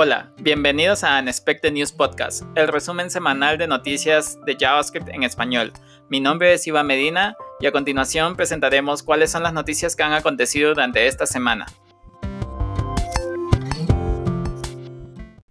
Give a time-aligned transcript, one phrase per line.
[0.00, 5.72] Hola, bienvenidos a Unexpected News Podcast, el resumen semanal de noticias de JavaScript en español.
[6.08, 10.12] Mi nombre es Iván Medina y a continuación presentaremos cuáles son las noticias que han
[10.12, 11.66] acontecido durante esta semana.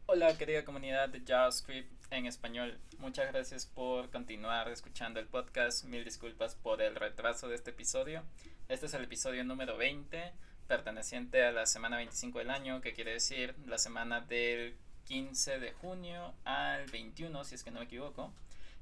[0.05, 6.05] Hola querida comunidad de JavaScript en español, muchas gracias por continuar escuchando el podcast, mil
[6.05, 8.23] disculpas por el retraso de este episodio.
[8.70, 13.14] Este es el episodio número 20 perteneciente a la semana 25 del año, que quiere
[13.14, 14.75] decir la semana del
[15.06, 18.32] 15 de junio al 21, si es que no me equivoco.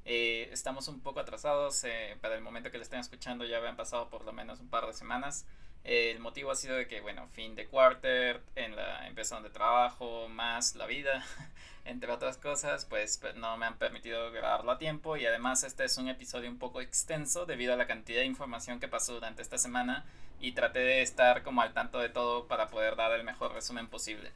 [0.03, 3.75] Eh, estamos un poco atrasados, eh, para el momento que lo estén escuchando ya habían
[3.75, 5.45] pasado por lo menos un par de semanas.
[5.85, 10.27] El motivo ha sido de que, bueno, fin de quarter, en la empresa donde trabajo,
[10.29, 11.23] más la vida,
[11.85, 15.99] entre otras cosas, pues no me han permitido grabarlo a tiempo y además este es
[15.99, 19.59] un episodio un poco extenso debido a la cantidad de información que pasó durante esta
[19.59, 20.05] semana
[20.39, 23.87] y traté de estar como al tanto de todo para poder dar el mejor resumen
[23.87, 24.31] posible.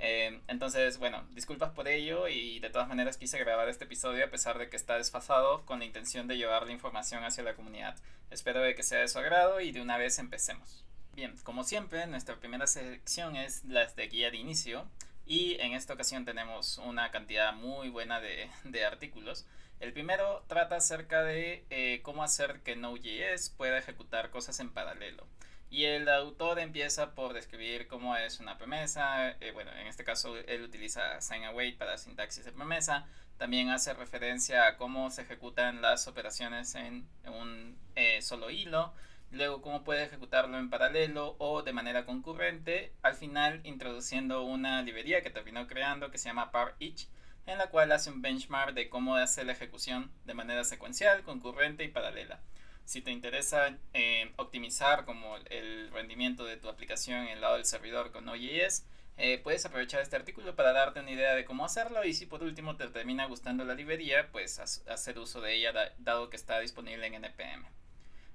[0.00, 4.30] Eh, entonces, bueno, disculpas por ello y de todas maneras quise grabar este episodio a
[4.30, 7.96] pesar de que está desfasado con la intención de llevar la información hacia la comunidad.
[8.32, 10.87] Espero de que sea de su agrado y de una vez empecemos.
[11.18, 14.86] Bien, como siempre, nuestra primera sección es las de guía de inicio
[15.26, 19.44] y en esta ocasión tenemos una cantidad muy buena de, de artículos.
[19.80, 25.26] El primero trata acerca de eh, cómo hacer que Node.js pueda ejecutar cosas en paralelo.
[25.70, 29.30] Y el autor empieza por describir cómo es una promesa.
[29.40, 33.08] Eh, bueno, en este caso él utiliza sign await para sintaxis de promesa.
[33.38, 38.94] También hace referencia a cómo se ejecutan las operaciones en, un eh, solo hilo.
[39.30, 42.92] Luego cómo puede ejecutarlo en paralelo o de manera concurrente.
[43.02, 47.08] Al final introduciendo una librería que terminó creando que se llama ParEach
[47.48, 51.82] en la cual hace un benchmark de cómo hacer la ejecución de manera secuencial, concurrente
[51.82, 52.40] y paralela.
[52.84, 57.64] Si te interesa eh, optimizar como el rendimiento de tu aplicación en el lado del
[57.64, 62.04] servidor con Node.js, eh, puedes aprovechar este artículo para darte una idea de cómo hacerlo
[62.04, 66.30] y si por último te termina gustando la librería, pues hacer uso de ella dado
[66.30, 67.66] que está disponible en NPM.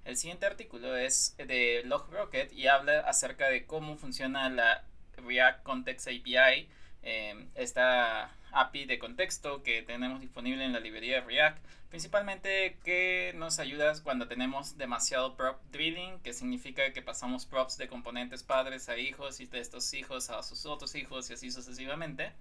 [0.06, 4.84] El siguiente artículo es de LogRocket y habla acerca de cómo funciona la
[5.16, 6.68] React Context API,
[7.04, 11.58] eh, esta API de contexto que tenemos disponible en la librería de React,
[11.90, 17.88] principalmente que nos ayuda cuando tenemos demasiado prop drilling, que significa que pasamos props de
[17.88, 22.34] componentes padres a hijos y de estos hijos a sus otros hijos y así sucesivamente.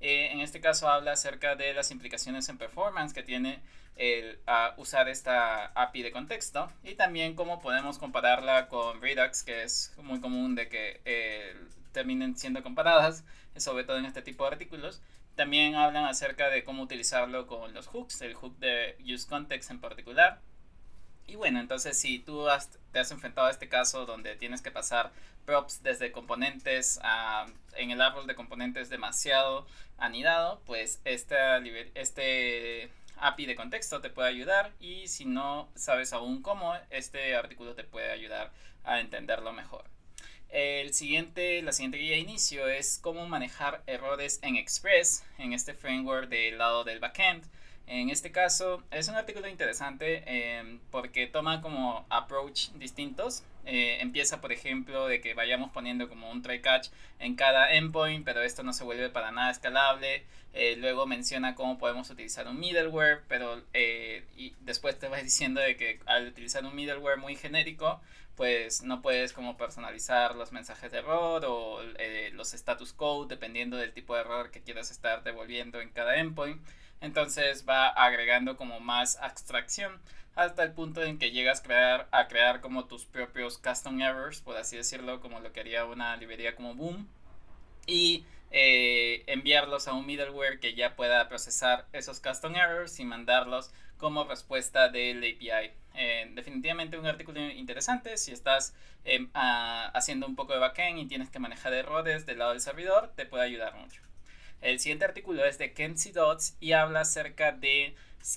[0.00, 3.60] Eh, en este caso habla acerca de las implicaciones en performance que tiene
[3.96, 4.38] el
[4.76, 10.20] usar esta API de contexto y también cómo podemos compararla con Redux, que es muy
[10.20, 11.56] común de que eh,
[11.92, 13.24] terminen siendo comparadas,
[13.56, 15.00] sobre todo en este tipo de artículos.
[15.34, 20.40] También hablan acerca de cómo utilizarlo con los hooks, el hook de useContext en particular.
[21.26, 22.46] Y bueno, entonces si tú
[22.92, 25.12] te has enfrentado a este caso donde tienes que pasar
[25.44, 29.66] props desde componentes a, en el árbol de componentes demasiado
[29.98, 31.36] anidado, pues este,
[31.94, 37.74] este API de contexto te puede ayudar y si no sabes aún cómo, este artículo
[37.74, 38.52] te puede ayudar
[38.84, 39.84] a entenderlo mejor.
[40.48, 45.74] El siguiente, la siguiente guía de inicio es cómo manejar errores en Express, en este
[45.74, 47.44] framework del lado del backend.
[47.86, 53.44] En este caso es un artículo interesante em, porque toma como approach distintos.
[53.64, 56.88] Eh, empieza por ejemplo de que vayamos poniendo como un try catch
[57.18, 60.24] en cada endpoint, pero esto no se vuelve para nada escalable.
[60.52, 65.60] Eh, luego menciona cómo podemos utilizar un middleware, pero eh, y después te va diciendo
[65.60, 68.00] de que al utilizar un middleware muy genérico,
[68.36, 73.76] pues no puedes como personalizar los mensajes de error o eh, los status code dependiendo
[73.76, 76.60] del tipo de error que quieras estar devolviendo en cada endpoint.
[77.00, 80.00] Entonces va agregando como más abstracción
[80.34, 84.40] hasta el punto en que llegas a crear, a crear como tus propios custom errors,
[84.40, 87.08] por así decirlo, como lo que haría una librería como Boom.
[87.86, 93.70] Y eh, enviarlos a un middleware que ya pueda procesar esos custom errors y mandarlos
[93.98, 95.72] como respuesta del API.
[95.94, 98.74] Eh, definitivamente un artículo interesante si estás
[99.04, 103.12] em, haciendo un poco de backend y tienes que manejar errores del lado del servidor,
[103.16, 104.05] te puede ayudar mucho.
[104.60, 107.94] El siguiente artículo es de Kenzie Dots y habla acerca de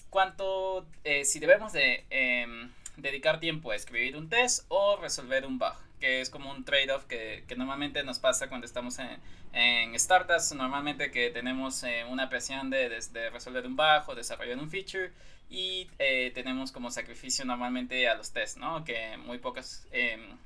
[0.09, 5.57] cuánto, eh, si debemos de em, dedicar tiempo a escribir un test o resolver un
[5.57, 9.19] bug que es como un trade-off que, que, normalmente nos pasa cuando estamos en,
[9.53, 14.57] en startups, normalmente que tenemos eh, una presión de, de, resolver un bug o desarrollar
[14.57, 15.11] un feature
[15.49, 18.83] y eh, tenemos como sacrificio normalmente a los tests, ¿no?
[18.85, 20.37] Que muy pocas em,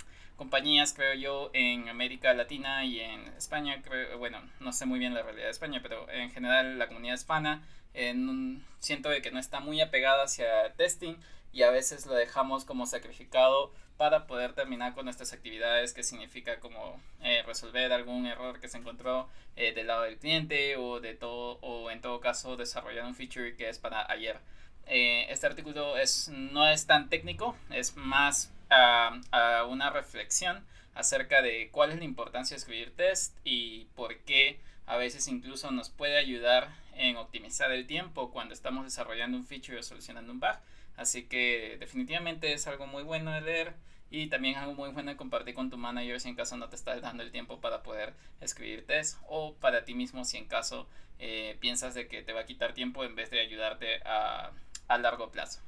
[0.44, 5.14] compañías, creo yo, en América Latina y en España, creo, bueno, no sé muy bien
[5.14, 9.40] la realidad de España, pero en general la comunidad hispana en siento de que no
[9.40, 11.16] está muy apegada hacia testing
[11.54, 16.60] y a veces lo dejamos como sacrificado para poder terminar con nuestras actividades, que significa
[16.60, 21.14] como eh, resolver algún error que se encontró eh, del lado del cliente o de
[21.14, 24.42] todo o en todo caso desarrollar un feature que es para ayer.
[24.88, 30.66] Eh, este artículo es, no es tan técnico, es más a una reflexión
[30.96, 35.72] acerca de cuál es la importancia de escribir test y por qué a veces incluso
[35.72, 40.40] nos puede ayudar en optimizar el tiempo cuando estamos desarrollando un feature o solucionando un
[40.40, 40.58] bug.
[40.96, 43.74] Así que definitivamente es algo muy bueno de leer
[44.12, 46.76] y también algo muy bueno de compartir con tu manager si en caso no te
[46.76, 50.88] estás dando el tiempo para poder escribir test o para ti mismo si en caso
[51.18, 54.52] eh, piensas de que te va a quitar tiempo en vez de ayudarte a,
[54.88, 55.62] a largo plazo.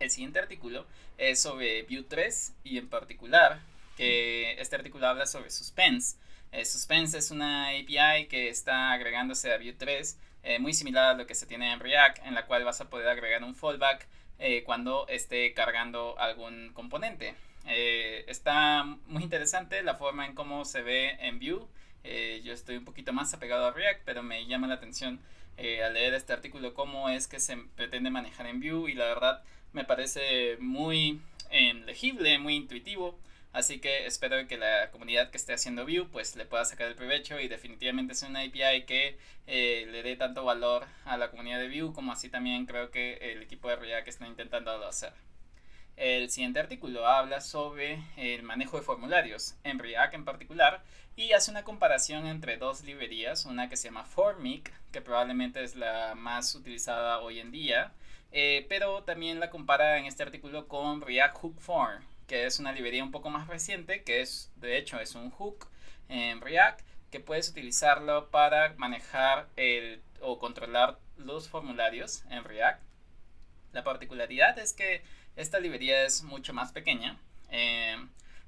[0.00, 0.86] El siguiente artículo
[1.18, 3.60] es sobre Vue 3 y en particular
[3.98, 6.16] que este artículo habla sobre Suspense.
[6.52, 11.18] Eh, Suspense es una API que está agregándose a Vue 3 eh, muy similar a
[11.18, 14.08] lo que se tiene en React en la cual vas a poder agregar un fallback
[14.38, 17.34] eh, cuando esté cargando algún componente.
[17.66, 21.66] Eh, está muy interesante la forma en cómo se ve en Vue.
[22.04, 25.20] Eh, yo estoy un poquito más apegado a React, pero me llama la atención
[25.58, 29.42] al leer este artículo cómo es que se pretende manejar en Vue y la verdad
[29.72, 31.20] me parece muy
[31.86, 33.18] legible, muy intuitivo.
[33.52, 36.94] Así que espero que la comunidad que esté haciendo Vue pues le pueda sacar el
[36.94, 39.18] provecho y definitivamente es una API que
[39.48, 43.14] eh, le dé tanto valor a la comunidad de Vue como así también creo que
[43.32, 45.12] el equipo de React está intentando hacer.
[45.96, 50.84] El siguiente artículo habla sobre el manejo de formularios en React en particular
[51.16, 55.74] y hace una comparación entre dos librerías, una que se llama Formic, que probablemente es
[55.74, 57.92] la más utilizada hoy en día,
[58.32, 62.72] eh, pero también la compara en este artículo con React Hook Form, que es una
[62.72, 65.66] librería un poco más reciente, que es, de hecho, es un hook
[66.08, 66.80] en React,
[67.10, 72.82] que puedes utilizarlo para manejar el, o controlar los formularios en React.
[73.72, 75.02] La particularidad es que
[75.36, 77.16] esta librería es mucho más pequeña
[77.50, 77.96] eh,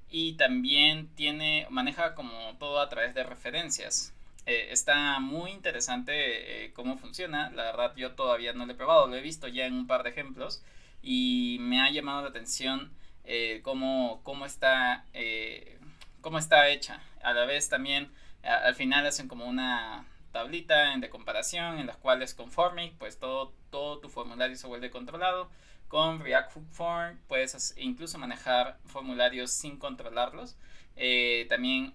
[0.09, 4.13] y también tiene, maneja como todo a través de referencias.
[4.45, 7.49] Eh, está muy interesante eh, cómo funciona.
[7.51, 10.03] La verdad yo todavía no lo he probado, lo he visto ya en un par
[10.03, 10.63] de ejemplos
[11.01, 12.91] y me ha llamado la atención
[13.25, 15.79] eh, cómo, cómo, está, eh,
[16.21, 17.01] cómo está hecha.
[17.21, 18.11] A la vez también
[18.43, 23.53] al final hacen como una tablita de comparación en las cuales con Formic pues todo,
[23.69, 25.49] todo tu formulario se vuelve controlado.
[25.87, 30.57] Con React Form puedes incluso manejar formularios sin controlarlos.
[30.95, 31.93] Eh, también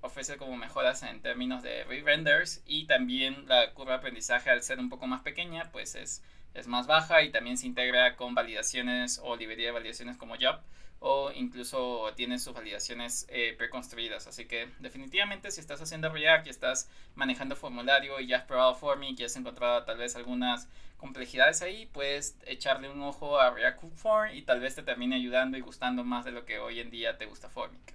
[0.00, 4.80] ofrece como mejoras en términos de re-renders y también la curva de aprendizaje al ser
[4.80, 6.20] un poco más pequeña pues es
[6.54, 10.60] es más baja y también se integra con validaciones o librería de validaciones como Job
[11.00, 14.26] o incluso tiene sus validaciones eh, preconstruidas.
[14.26, 18.74] Así que definitivamente si estás haciendo React y estás manejando formulario y ya has probado
[18.74, 23.84] Formic y has encontrado tal vez algunas complejidades ahí, puedes echarle un ojo a React
[23.96, 26.90] Form y tal vez te termine ayudando y gustando más de lo que hoy en
[26.90, 27.94] día te gusta Formic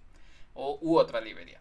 [0.59, 1.59] o u otra librería.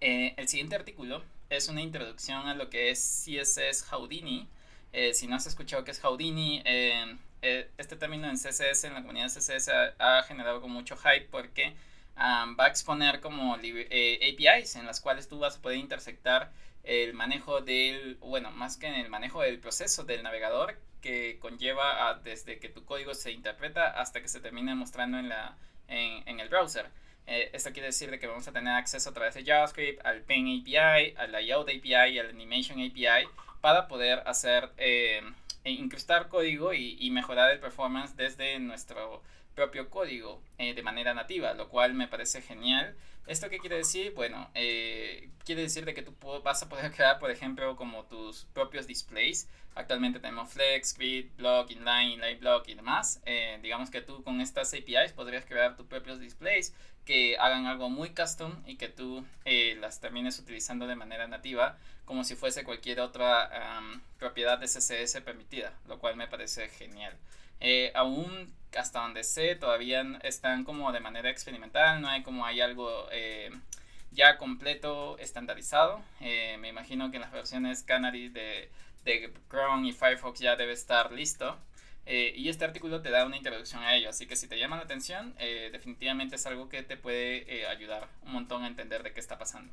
[0.00, 4.48] Eh, el siguiente artículo es una introducción a lo que es CSS Houdini
[4.92, 8.94] eh, si no has escuchado qué es Houdini, eh, eh, este término en CSS, en
[8.94, 9.68] la comunidad CSS,
[9.98, 11.74] ha, generado con mucho hype porque
[12.16, 16.50] va a exponer como APIs en las cuales tú vas a poder intersectar
[16.82, 22.18] el manejo del, bueno, más que en el manejo del proceso del navegador que conlleva
[22.24, 25.56] desde que tu código se interpreta hasta que se termina mostrando en, la,
[25.86, 26.90] en, el browser.
[27.28, 30.62] Esto quiere decir de que vamos a tener acceso a través de JavaScript al Paint
[30.62, 33.28] API, al Layout API, al Animation API
[33.60, 35.22] para poder hacer, eh,
[35.64, 39.22] e incrustar código y, mejorar el performance desde nuestro
[39.54, 42.96] propio código eh, de manera nativa, lo cual me parece genial.
[43.26, 44.14] ¿Esto qué quiere decir?
[44.14, 48.46] Bueno, eh, quiere decir de que tú vas a poder crear, por ejemplo, como tus
[48.54, 49.48] propios displays.
[49.74, 53.20] Actualmente tenemos Flex, Grid, Block, Inline, Inline Block y demás.
[53.62, 56.74] digamos que tú con estas APIs podrías crear tus propios displays
[57.08, 61.78] que hagan algo muy custom y que tú eh, las termines utilizando de manera nativa
[62.04, 63.50] como si fuese cualquier otra
[64.18, 67.14] propiedad de CSS permitida, lo cual me parece genial.
[67.60, 72.60] Eh, aún hasta donde sé todavía están como de manera experimental, no hay como hay
[72.60, 73.52] algo eh,
[74.10, 76.02] ya completo estandarizado.
[76.20, 78.70] me imagino que en las versiones Canary de,
[79.04, 81.56] de Chrome y Firefox ya debe estar listo.
[82.10, 84.76] Eh, y este artículo te da una introducción a ello, así que si te llama
[84.76, 89.02] la atención, eh, definitivamente es algo que te puede eh, ayudar un montón a entender
[89.02, 89.70] de qué está pasando.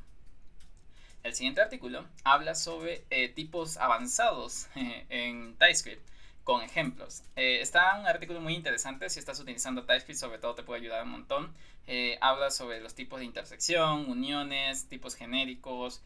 [1.22, 2.98] El siguiente artículo habla sobre
[3.34, 4.68] tipos avanzados
[5.08, 6.06] en TypeScript
[6.44, 7.22] con ejemplos.
[7.34, 11.12] está un artículo muy interesante, si estás utilizando TypeScript sobre todo te puede ayudar un
[11.12, 11.54] montón.
[12.20, 16.02] Habla sobre los tipos de intersección, uniones, tipos genéricos,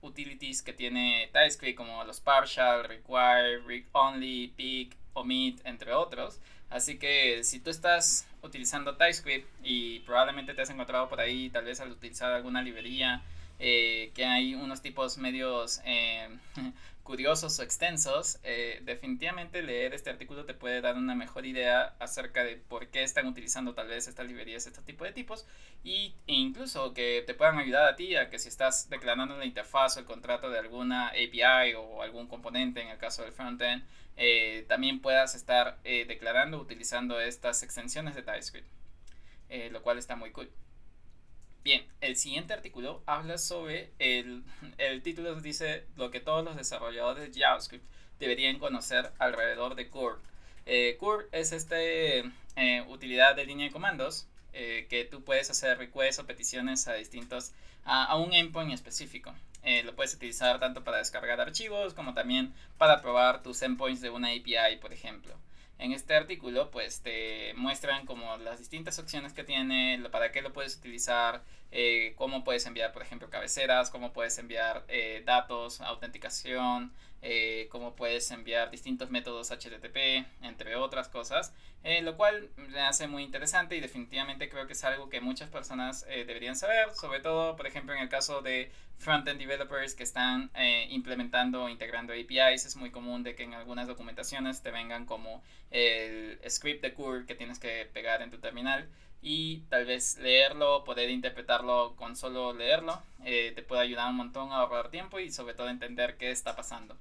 [0.00, 6.40] utilities que tiene TypeScript como los partial, require, read only, pick, omit, entre otros.
[6.70, 11.64] Así que si tú estás utilizando TypeScript y probablemente te has encontrado por ahí, tal
[11.64, 13.22] vez al utilizar alguna librería,
[13.64, 16.28] eh, que hay unos tipos medios eh,
[17.04, 22.42] curiosos o extensos, eh, definitivamente leer este artículo te puede dar una mejor idea acerca
[22.42, 25.46] de por qué están utilizando tal vez estas librerías, este tipo de tipos,
[25.84, 29.44] y, e incluso que te puedan ayudar a ti a que si estás declarando la
[29.44, 33.84] interfaz o el contrato de alguna API o algún componente, en el caso del frontend,
[34.16, 38.68] eh, también puedas estar eh, declarando utilizando estas extensiones de TypeScript,
[39.70, 40.50] lo cual está muy cool.
[41.64, 44.42] Bien, el siguiente artículo habla sobre el,
[44.78, 47.84] el título dice lo que todos los desarrolladores de JavaScript
[48.18, 50.18] deberían conocer alrededor de Curl.
[50.66, 55.78] Eh, Curl es esta eh, utilidad de línea de comandos eh, que tú puedes hacer
[55.78, 57.52] requests o peticiones a distintos
[57.84, 59.32] a, a un endpoint específico.
[59.62, 64.10] Eh, lo puedes utilizar tanto para descargar archivos como también para probar tus endpoints de
[64.10, 65.32] una API, por ejemplo
[65.82, 70.52] en este artículo pues te muestran como las distintas opciones que tiene, para qué lo
[70.52, 71.42] puedes utilizar,
[71.74, 77.96] eh, cómo puedes enviar por ejemplo cabeceras, cómo puedes enviar eh, datos, autenticación, eh, cómo
[77.96, 81.54] puedes enviar distintos métodos HTTP, entre otras cosas,
[82.02, 86.06] lo cual me hace muy interesante y definitivamente creo que es algo que muchas personas
[86.06, 90.50] deberían saber, sobre todo por ejemplo en el caso de frontend developers que están
[90.90, 95.42] implementando o integrando APIs, es muy común de que en algunas documentaciones te vengan como
[95.70, 98.88] el script de curl que tienes que pegar en tu terminal
[99.22, 104.50] y tal vez leerlo, poder interpretarlo con solo leerlo, eh, te puede ayudar un montón
[104.52, 106.96] a ahorrar tiempo y sobre todo entender qué está pasando.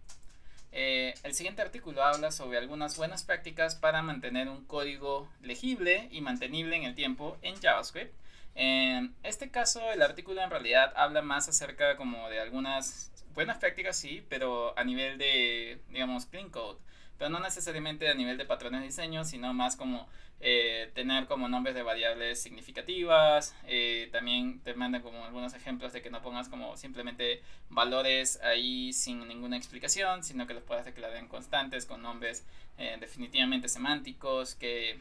[0.71, 6.21] Eh, el siguiente artículo habla sobre algunas buenas prácticas para mantener un código legible y
[6.21, 8.13] mantenible en el tiempo en JavaScript.
[8.53, 13.97] En este caso, el artículo en realidad habla más acerca como de algunas buenas prácticas,
[13.97, 16.77] sí, pero a nivel de, digamos, clean code
[17.21, 20.09] pero no necesariamente a nivel de patrones de diseño, sino más como
[20.39, 23.55] eh, tener como nombres de variables significativas.
[23.67, 28.91] Eh, también te mandan como algunos ejemplos de que no pongas como simplemente valores ahí
[28.91, 32.43] sin ninguna explicación, sino que los puedas declarar en constantes con nombres
[32.79, 34.99] eh, definitivamente semánticos, que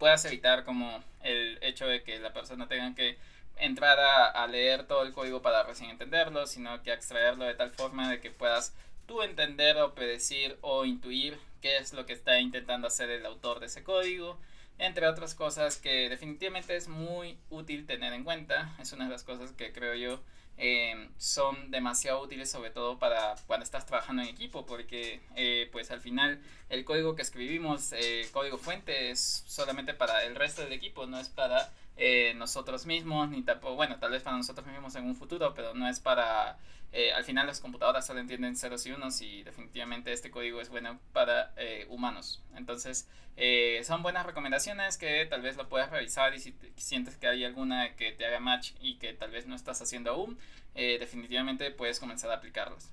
[0.00, 3.18] puedas evitar como el hecho de que la persona tenga que
[3.56, 7.70] entrar a, a leer todo el código para recién entenderlo, sino que extraerlo de tal
[7.70, 8.74] forma de que puedas
[9.10, 13.58] tú entender o predecir o intuir qué es lo que está intentando hacer el autor
[13.58, 14.38] de ese código,
[14.78, 18.72] entre otras cosas que definitivamente es muy útil tener en cuenta.
[18.78, 20.20] Es una de las cosas que creo yo
[20.58, 25.90] eh, son demasiado útiles sobre todo para cuando estás trabajando en equipo porque eh, pues
[25.90, 30.72] al final el código que escribimos, eh, código fuente es solamente para el resto del
[30.72, 31.72] equipo, no es para
[32.36, 35.86] nosotros mismos, ni tampoco, bueno, tal vez para nosotros mismos en un futuro, pero no
[35.86, 36.56] es para
[36.92, 40.68] eh, al final las computadoras solo entienden ceros y unos y definitivamente este código es
[40.68, 42.42] bueno para eh, humanos.
[42.56, 47.28] Entonces eh, son buenas recomendaciones que tal vez lo puedas revisar y si sientes que
[47.28, 50.38] hay alguna que te haga match y que tal vez no estás haciendo aún,
[50.74, 52.90] definitivamente puedes comenzar a aplicarlos.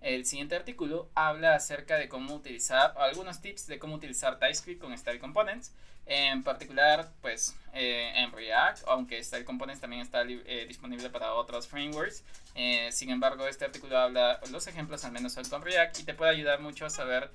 [0.00, 4.96] El siguiente artículo habla acerca de cómo utilizar, algunos tips de cómo utilizar TypeScript con
[4.96, 5.72] Style Components.
[6.06, 11.66] En particular, pues eh, en React, aunque Style Components también está eh, disponible para otros
[11.66, 12.22] frameworks.
[12.54, 16.30] Eh, sin embargo, este artículo habla, los ejemplos al menos con React y te puede
[16.30, 17.30] ayudar mucho a saber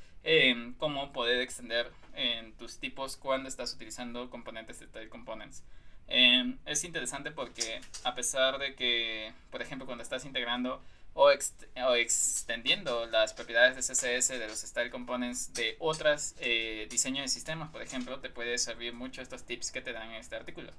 [0.77, 5.63] cómo poder extender en tus tipos cuando estás utilizando componentes de Style Components.
[6.07, 10.81] es interesante porque a pesar de que, por ejemplo, cuando estás integrando
[11.13, 17.27] o, extendiendo las propiedades de CSS de los Style Components de otros eh, diseños de
[17.27, 20.71] sistemas, por ejemplo, te puede servir mucho estos tips que te dan en este artículo.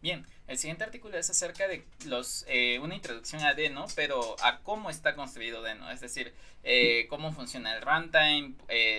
[0.00, 4.58] Bien, el siguiente artículo es acerca de los, eh, una introducción a Deno, pero a
[4.58, 8.54] cómo está construido Deno, es decir, eh, cómo funciona el runtime,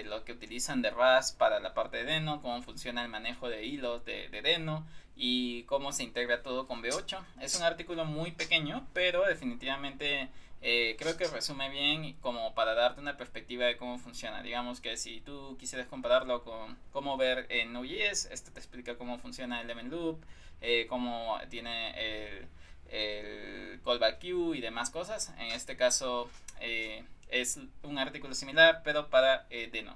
[0.05, 3.65] lo que utilizan de RAS para la parte de Deno, cómo funciona el manejo de
[3.65, 7.19] hilos de, de Deno, y cómo se integra todo con B8.
[7.41, 10.29] Es un artículo muy pequeño, pero definitivamente
[10.61, 14.41] eh, creo que resume bien como para darte una perspectiva de cómo funciona.
[14.41, 19.19] Digamos que si tú quisieras compararlo con cómo ver en Node.js, este te explica cómo
[19.19, 20.23] funciona el event loop,
[20.61, 22.47] eh, cómo tiene el,
[22.89, 25.33] el callback queue y demás cosas.
[25.37, 26.29] En este caso
[26.61, 29.95] eh, es un artículo similar, pero para Deno.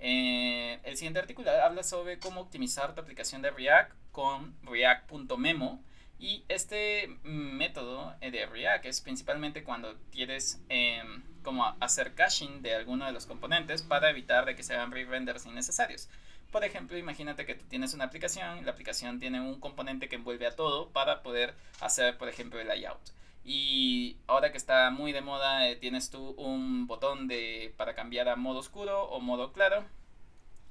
[0.00, 5.82] El siguiente artículo habla sobre cómo optimizar tu aplicación de React con React.memo.
[6.18, 13.06] Y este método de React es principalmente cuando quieres em, como hacer caching de alguno
[13.06, 16.10] de los componentes para evitar de que se hagan re-renders innecesarios.
[16.50, 20.46] Por ejemplo, imagínate que tú tienes una aplicación, la aplicación tiene un componente que envuelve
[20.46, 23.00] a todo para poder hacer, por ejemplo, el layout.
[23.44, 28.28] Y ahora que está muy de moda eh, tienes tú un botón de para cambiar
[28.28, 29.84] a modo oscuro o modo claro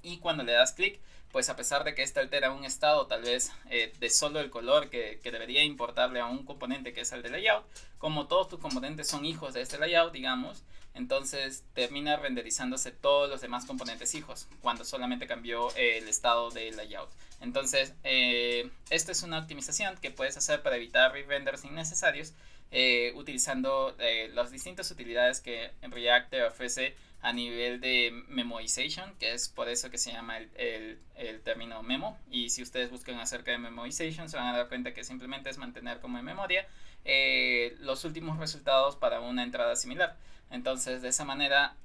[0.04, 1.00] y cuando le das clic
[1.32, 4.50] pues a pesar de que este altera un estado tal vez eh, de solo el
[4.50, 7.66] color que, que, debería importarle a un componente que es el de layout,
[8.00, 10.64] como todos tus componentes son hijos de este layout, digamos,
[10.96, 17.10] entonces termina renderizándose todos los demás componentes hijos cuando solamente cambió el estado del layout.
[17.42, 22.34] Entonces, eh, esta es una optimización que puedes hacer para evitar re-renders innecesarios
[22.72, 29.34] eh, utilizando eh, las distintas utilidades que React te ofrece a nivel de memoization, que
[29.34, 32.18] es por eso que se llama el, el, término memo.
[32.32, 35.58] Y si ustedes buscan acerca de memoization, se van a dar cuenta que simplemente es
[35.58, 36.68] mantener como en memoria
[37.06, 40.16] eh, los últimos resultados para una entrada similar.
[40.50, 41.76] Entonces, de esa manera,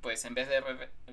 [0.00, 0.62] pues en vez de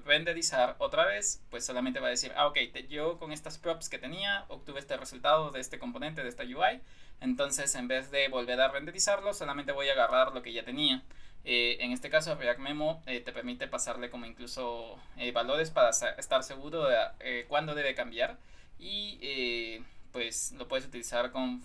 [0.06, 2.58] renderizar otra vez, pues solamente va a decir, ah, ok,
[2.90, 6.82] yo con estas props que tenía obtuve este resultado de este componente, de esta UI.
[7.22, 11.04] Entonces, en vez de volver a renderizarlo, solamente voy a agarrar lo que ya tenía.
[11.46, 15.00] Eh, en este caso, React Memo te permite pasarle como incluso
[15.34, 18.38] valores para estar seguro de cuándo debe cambiar.
[18.80, 19.80] Y
[20.12, 21.64] pues lo puedes utilizar con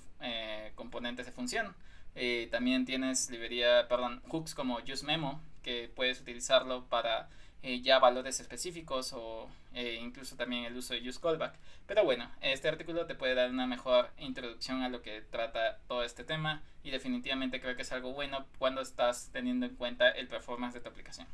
[0.77, 1.75] componentes de función.
[2.21, 7.29] Eh, también tienes librería, perdón, hooks como useMemo, que puedes utilizarlo para
[7.63, 11.55] eh, ya valores específicos o eh, incluso también el uso de useCallback.
[11.87, 16.05] Pero bueno, este artículo te puede dar una mejor introducción a lo que trata todo
[16.05, 20.27] este tema y definitivamente creo que es algo bueno cuando estás teniendo en cuenta el
[20.27, 21.27] performance de tu aplicación.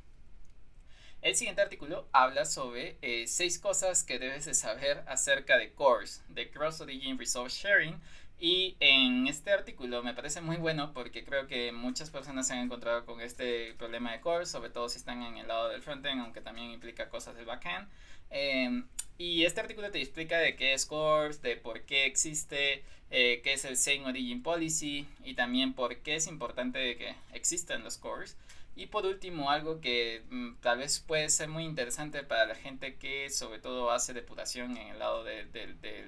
[1.23, 2.99] El siguiente artículo habla sobre
[3.29, 7.99] seis cosas que debes de saber acerca de CORS, de Cross Origin Resource Sharing,
[8.41, 12.61] y en este artículo me parece muy bueno porque creo que muchas personas se han
[12.61, 16.21] encontrado con este problema de core, sobre todo si están en el lado del frontend,
[16.21, 17.89] aunque también implica cosas del backend.
[18.31, 18.87] Em,
[19.17, 23.53] y este artículo te explica de qué es CORS, de por qué existe, eh, qué
[23.53, 28.37] es el Same Origin Policy y también por qué es importante que existan los CORS.
[28.77, 32.97] Y por último, algo que mm, tal vez puede ser muy interesante para la gente
[32.97, 35.49] que sobre todo hace depuración en el lado del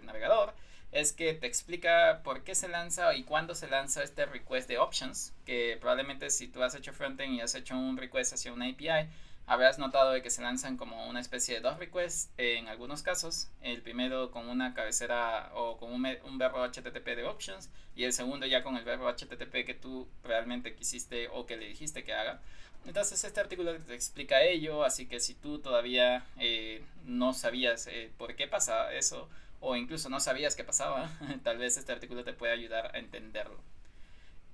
[0.04, 0.52] navegador,
[0.92, 4.78] es que te explica por qué se lanza y cuándo se lanza este request de
[4.78, 8.66] options, que probablemente si tú has hecho frontend y has hecho un request hacia una
[8.68, 9.08] API,
[9.46, 13.48] habrás notado de que se lanzan como una especie de dos requests en algunos casos.
[13.62, 18.12] El primero con una cabecera o con un, un, verbo HTTP de options y el
[18.12, 22.12] segundo ya con el verbo HTTP que tú realmente quisiste o que le dijiste que
[22.12, 22.40] haga.
[22.86, 28.12] Entonces este artículo te explica ello, así que si tú todavía eh, no sabías eh,
[28.16, 29.28] por qué pasa eso
[29.60, 31.10] o incluso no sabías qué pasaba,
[31.44, 33.60] tal vez este artículo te pueda ayudar a entenderlo.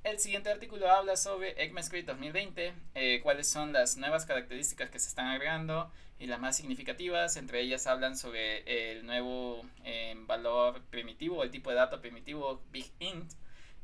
[0.05, 5.09] El siguiente artículo habla sobre ECMAScript 2020, eh, cuáles son las nuevas características que se
[5.09, 7.37] están agregando y las más significativas.
[7.37, 12.91] Entre ellas hablan sobre el nuevo eh, valor primitivo, el tipo de dato primitivo Big
[12.99, 13.31] Int.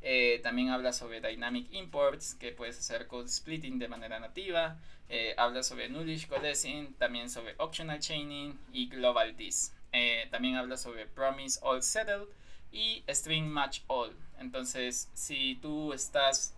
[0.01, 4.77] Eh, también habla sobre Dynamic Imports, que puedes hacer code splitting de manera nativa.
[5.37, 9.73] habla sobre Nullish Coalescing, también sobre Optional Chaining y Global Dis.
[9.91, 12.27] Eh, también habla sobre Promise All Settled
[12.71, 14.15] y String Match All.
[14.39, 16.53] Entonces, si tú estás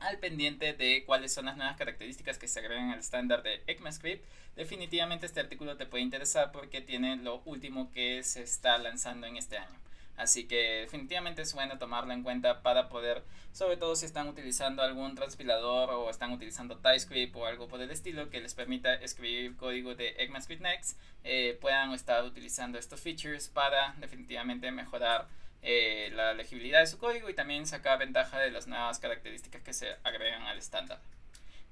[0.00, 4.24] al pendiente de cuáles son las nuevas características que se agregan al estándar de ECMAScript,
[4.56, 9.36] definitivamente este artículo te puede interesar porque tiene lo último que se está lanzando en
[9.36, 9.83] este año.
[10.16, 14.82] Así que definitivamente es bueno tomarlo en cuenta para poder, sobre todo si están utilizando
[14.82, 19.56] algún transpilador o están utilizando TypeScript o algo por el estilo que les permita escribir
[19.56, 25.26] código de ECMAScript Next, eh, puedan estar utilizando estos features para definitivamente mejorar
[25.62, 29.72] eh, la legibilidad de su código y también sacar ventaja de las nuevas características que
[29.72, 31.00] se agregan al estándar.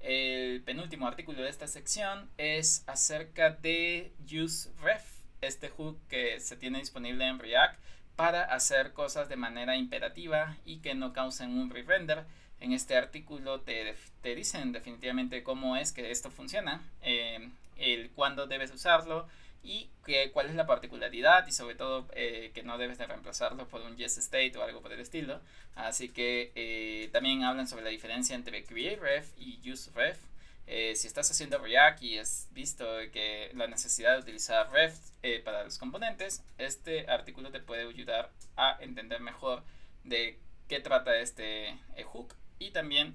[0.01, 5.05] El penúltimo artículo de esta sección es acerca de useRef,
[5.43, 7.79] este hook que se tiene disponible en React
[8.17, 12.25] para hacer cosas de manera imperativa y que no causen un re-render.
[12.61, 18.47] En este artículo te, te, dicen definitivamente cómo es que esto funciona, eh, el cuándo
[18.47, 19.27] debes usarlo
[19.65, 23.67] y que, cuál es la particularidad y sobre todo eh, que no debes de reemplazarlo
[23.67, 25.41] por un yes state o algo por el estilo.
[25.75, 30.19] Así que eh, también hablan sobre la diferencia entre createRef y useRef
[30.67, 35.41] eh, si estás haciendo React y has visto que la necesidad de utilizar Ref eh,
[35.45, 39.65] para los componentes, este artículo te puede ayudar a entender mejor
[40.05, 43.15] de qué trata este eh, hook y también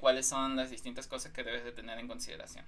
[0.00, 2.64] cuáles son las distintas cosas que debes de tener en consideración.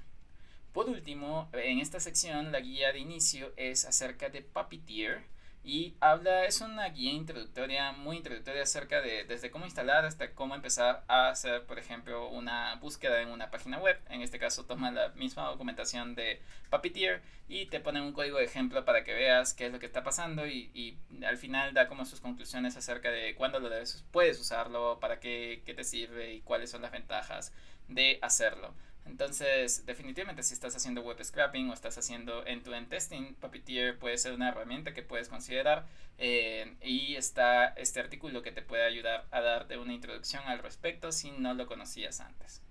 [0.73, 5.25] Por último, en esta sección la guía de inicio es acerca de Puppeteer.
[5.63, 10.55] Y habla, es una guía introductoria, muy introductoria acerca de desde cómo instalar hasta cómo
[10.55, 14.01] empezar a hacer, por ejemplo, una búsqueda en una página web.
[14.09, 18.45] En este caso toma la misma documentación de Puppeteer y te pone un código de
[18.45, 21.89] ejemplo para que veas qué es lo que está pasando y, y al final da
[21.89, 26.33] como sus conclusiones acerca de cuándo lo debes, puedes usarlo, para qué, qué te sirve
[26.33, 27.53] y cuáles son las ventajas
[27.89, 28.73] de hacerlo.
[29.07, 34.33] Entonces, definitivamente si estás haciendo web scrapping o estás haciendo end-to-end testing, Puppeteer puede ser
[34.33, 35.87] una herramienta que puedes considerar
[36.19, 41.13] eh, y está este artículo que te puede ayudar a darte una introducción al respecto
[41.13, 42.63] si no lo conocías antes.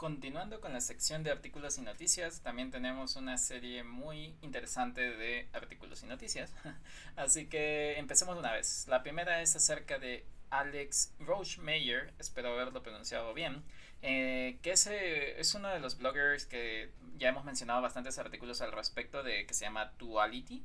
[0.00, 5.46] Continuando con la sección de artículos y noticias, también tenemos una serie muy interesante de
[5.52, 6.54] artículos y noticias.
[7.16, 8.86] Así que empecemos una vez.
[8.88, 13.62] La primera es acerca de Alex Rochmeyer, espero haberlo pronunciado bien,
[14.02, 18.72] eh, que es, es uno de los bloggers que ya hemos mencionado bastantes artículos al
[18.72, 20.62] respecto de que se llama Duality.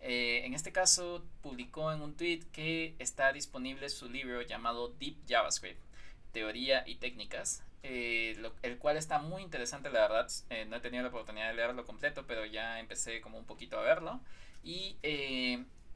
[0.00, 5.16] Eh, en este caso publicó en un tweet que está disponible su libro llamado Deep
[5.26, 5.80] JavaScript,
[6.32, 10.30] Teoría y Técnicas, eh, el cual está muy interesante la verdad,
[10.68, 13.82] no he tenido la oportunidad de leerlo completo, pero ya empecé como un poquito a
[13.82, 14.20] verlo
[14.62, 14.96] y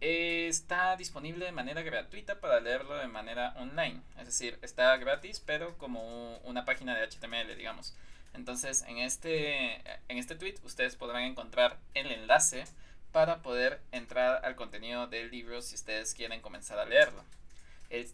[0.00, 4.00] está disponible de manera gratuita para leerlo de manera online.
[4.18, 7.94] Es decir, está gratis, pero como una página de HTML, digamos.
[8.34, 9.76] Entonces, en este,
[10.08, 12.64] en este tweet ustedes podrán encontrar el enlace
[13.12, 17.24] para poder entrar al contenido del libro si ustedes quieren comenzar a leerlo.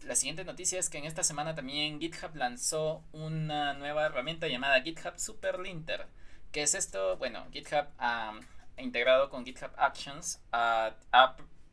[0.03, 4.81] la siguiente noticia es que en esta semana también GitHub lanzó una nueva herramienta llamada
[4.81, 6.07] GitHub Superlinter.
[6.51, 7.17] ¿Qué es esto?
[7.17, 8.39] Bueno, GitHub ha
[8.77, 10.95] integrado con GitHub Actions a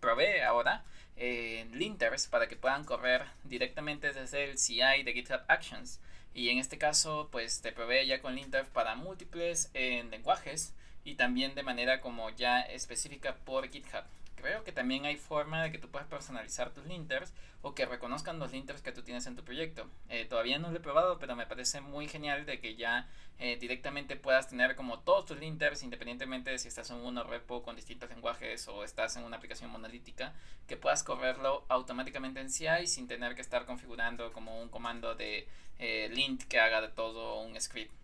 [0.02, 0.82] provee ahora
[1.16, 6.00] eh, linters para que puedan correr directamente desde el CI de GitHub Actions.
[6.34, 11.14] Y en este caso, pues te provee ya con linters para múltiples eh, lenguajes y
[11.14, 14.04] también de manera como ya específica por GitHub.
[14.36, 18.40] Creo que también hay forma de que tú puedas personalizar tus linters o que reconozcan
[18.40, 19.88] los linters que tú tienes en tu proyecto.
[20.08, 23.56] Eh, todavía no lo he probado, pero me parece muy genial de que ya eh,
[23.56, 27.76] directamente puedas tener como todos tus linters, independientemente de si estás en un repo con
[27.76, 30.34] distintos lenguajes o estás en una aplicación monolítica,
[30.66, 35.46] que puedas correrlo automáticamente en CI sin tener que estar configurando como un comando de
[35.78, 38.01] eh, lint que haga de todo un script.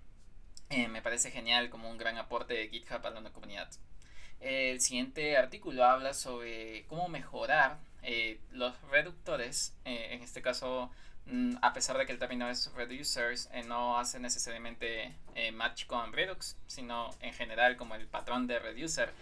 [0.70, 3.68] Me parece genial como un gran aporte de GitHub a la comunidad.
[4.40, 10.90] El siguiente artículo habla sobre cómo mejorar eh, los reductores, eh, en este caso,
[11.26, 15.14] mm, a pesar de que el término es reducers, eh, no hace necesariamente
[15.52, 19.12] match con Redux, sino en general como el patrón de reducer,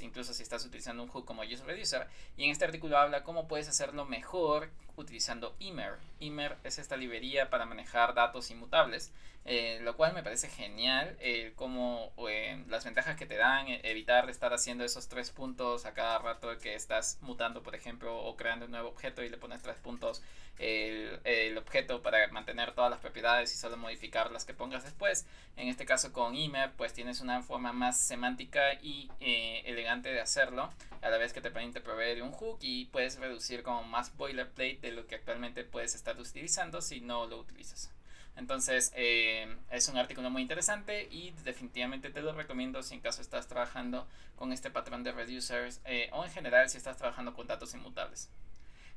[0.00, 2.08] incluso si estás utilizando un hook como useReducer.
[2.36, 5.98] Y en este artículo habla cómo puedes hacerlo mejor utilizando Immer.
[6.20, 9.12] Immer es esta librería para manejar datos inmutables,
[9.48, 14.28] eh, lo cual me parece genial, eh, como eh, las ventajas que te dan, evitar
[14.28, 18.64] estar haciendo esos tres puntos a cada rato que estás mutando, por ejemplo, o creando
[18.64, 20.22] un nuevo objeto y le pones tres puntos
[20.58, 25.26] el, el objeto para mantener todas las propiedades y solo modificar las que pongas después.
[25.56, 30.70] En este caso con Immer, pues tienes una forma más semántica y elegante de hacerlo,
[31.02, 34.92] a la vez que te permite proveer un hook y puedes reducir como más boilerplate
[34.92, 37.90] lo que actualmente puedes estar utilizando si no lo utilizas.
[38.36, 43.22] Entonces, eh, es un artículo muy interesante y definitivamente te lo recomiendo si en caso
[43.22, 47.46] estás trabajando con este patrón de reducers eh, o en general si estás trabajando con
[47.46, 48.28] datos inmutables.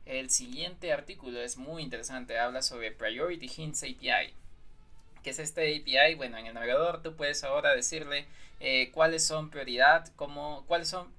[0.05, 4.33] El siguiente artículo es muy interesante, habla sobre Priority Hints API.
[5.23, 6.15] ¿Qué es este API?
[6.15, 8.25] Bueno, en el navegador tú puedes ahora decirle
[8.59, 11.13] eh, cuáles son prioridad, cómo, cuáles son,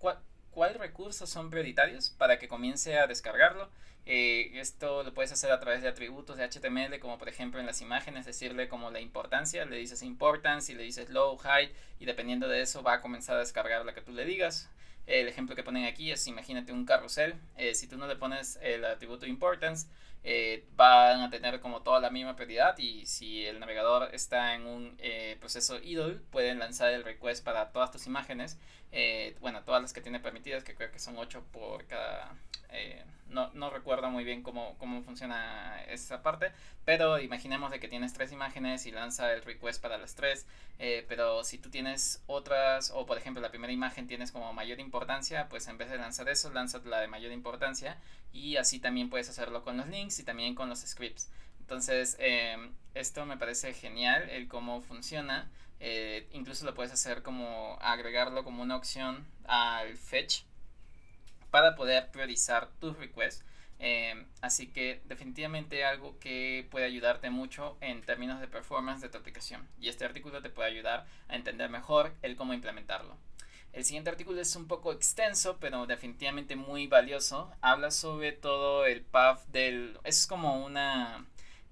[0.51, 3.71] cuáles recursos son prioritarios para que comience a descargarlo
[4.07, 7.67] eh, esto lo puedes hacer a través de atributos de HTML, como por ejemplo en
[7.67, 12.07] las imágenes, decirle como la importancia, le dices importance y le dices low, high, y
[12.07, 14.69] dependiendo de eso va a comenzar a descargar la que tú le digas.
[15.07, 18.59] El ejemplo que ponen aquí es, imagínate un carrusel, eh, si tú no le pones
[18.63, 19.87] el atributo importance,
[20.23, 24.67] eh, van a tener como toda la misma prioridad y si el navegador está en
[24.67, 24.99] un
[25.41, 28.59] proceso idle, pueden lanzar el request para todas tus imágenes,
[29.41, 32.35] bueno, todas las que tiene permitidas, que creo que son 8 por cada
[32.73, 36.51] eh, no, no, recuerdo muy bien cómo, cómo, funciona esa parte,
[36.85, 40.47] pero imaginemos de que tienes tres imágenes y lanza el request para las tres,
[40.81, 44.81] eh, pero si tú tienes otras, o por ejemplo la primera imagen tienes como mayor
[44.81, 47.99] importancia, pues en vez de lanzar eso, lanza la de mayor importancia
[48.33, 51.31] y así también puedes hacerlo con los links y también con los scripts.
[51.61, 55.49] Entonces, em, esto me parece genial, el cómo funciona.
[55.81, 60.43] Eh, incluso lo puedes hacer como agregarlo como una opción al fetch
[61.51, 63.45] para poder priorizar tus requests.
[63.83, 69.17] Eh, así que definitivamente algo que puede ayudarte mucho en términos de performance de tu
[69.17, 69.67] aplicación.
[69.81, 73.17] Y este artículo te puede ayudar a entender mejor el cómo implementarlo.
[73.73, 77.51] El siguiente artículo es un poco extenso, pero definitivamente muy valioso.
[77.63, 79.99] Habla sobre todo el path del...
[80.05, 81.25] Es como una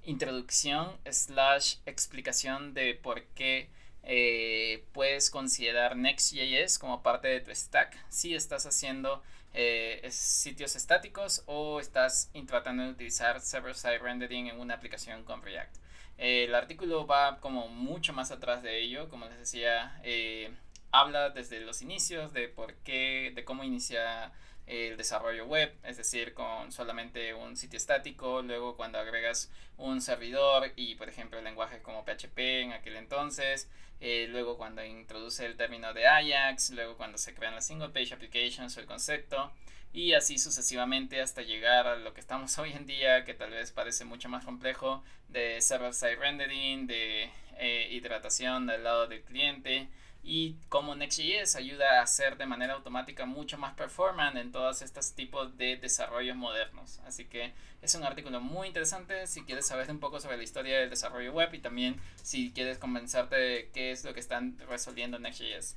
[0.05, 3.68] introducción slash explicación de por qué
[4.11, 11.42] eh, puedes considerar Next.js como parte de tu stack si estás haciendo eh, sitios estáticos
[11.44, 15.77] o estás tratando de utilizar server-side rendering en una aplicación con React.
[16.16, 20.55] el artículo va como mucho más atrás de ello, como les decía, eh,
[20.90, 24.33] habla desde los inicios de por qué, de cómo inicia
[24.66, 30.73] el desarrollo web, es decir, con solamente un sitio estático, luego cuando agregas un servidor
[30.77, 33.68] y por ejemplo lenguajes como PHP en aquel entonces,
[34.00, 38.14] eh, luego cuando introduce el término de Ajax, luego cuando se crean las single page
[38.14, 39.52] applications o el concepto
[39.92, 43.72] y así sucesivamente hasta llegar a lo que estamos hoy en día que tal vez
[43.72, 49.88] parece mucho más complejo de server side rendering, de eh, hidratación del lado del cliente
[50.22, 55.14] y cómo Next.js ayuda a hacer de manera automática mucho más performant en todos estos
[55.14, 56.98] tipos de desarrollos modernos.
[57.07, 60.81] Así que es un artículo muy interesante si quieres saber un poco sobre la historia
[60.81, 65.18] del desarrollo web y también si quieres convencerte de qué es lo que están resolviendo
[65.18, 65.76] Next.js.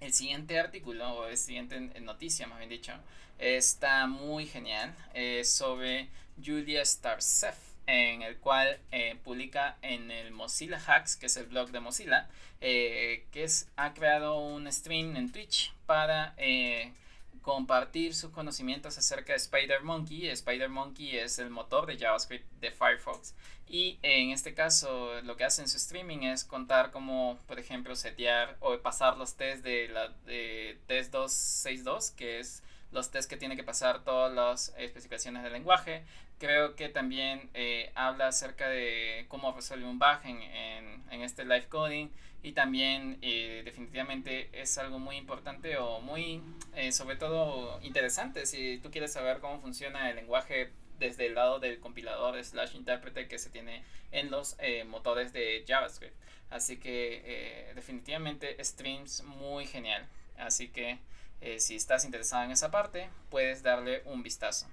[0.00, 2.92] El siguiente artículo, o el siguiente noticia más bien dicho,
[3.38, 4.94] está muy genial.
[5.14, 6.08] Es sobre
[6.44, 11.70] Julia Starsef en el cual eh, publica en el Mozilla Hacks, que es el blog
[11.70, 12.28] de Mozilla,
[12.60, 16.92] eh, que es, ha creado un stream en Twitch para eh,
[17.42, 20.34] compartir sus conocimientos acerca de SpiderMonkey.
[20.34, 23.34] SpiderMonkey es el motor de JavaScript de Firefox.
[23.66, 27.96] Y en este caso lo que hace en su streaming es contar cómo, por ejemplo,
[27.96, 33.36] setear o pasar los tests de la de test 262, que es los tests que
[33.36, 36.04] tiene que pasar todas las especificaciones del lenguaje.
[36.42, 40.42] Creo que también eh, habla acerca de cómo resolver un bug en,
[41.08, 42.08] en, este live coding
[42.42, 46.42] y también eh, definitivamente es algo muy importante o muy,
[46.74, 51.60] eh, sobre todo, interesante si tú quieres saber cómo funciona el lenguaje desde el lado
[51.60, 54.56] del compilador slash intérprete que se tiene en los
[54.88, 56.16] motores de JavaScript.
[56.50, 60.08] Así que definitivamente streams muy genial.
[60.36, 60.98] Así que
[61.40, 64.66] eh, si estás interesado en esa parte, puedes darle un vistazo.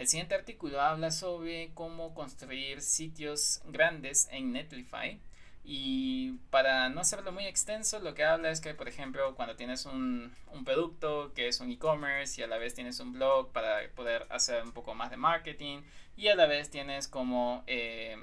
[0.00, 5.20] El siguiente artículo habla sobre cómo construir sitios grandes en Netlify.
[5.62, 9.84] Y para no hacerlo muy extenso, lo que habla es que, por ejemplo, cuando tienes
[9.84, 10.34] un,
[10.64, 14.62] producto que es un e-commerce y a la vez tienes un blog para poder hacer
[14.62, 15.82] un poco más de marketing
[16.16, 18.16] y a la vez tienes como eh,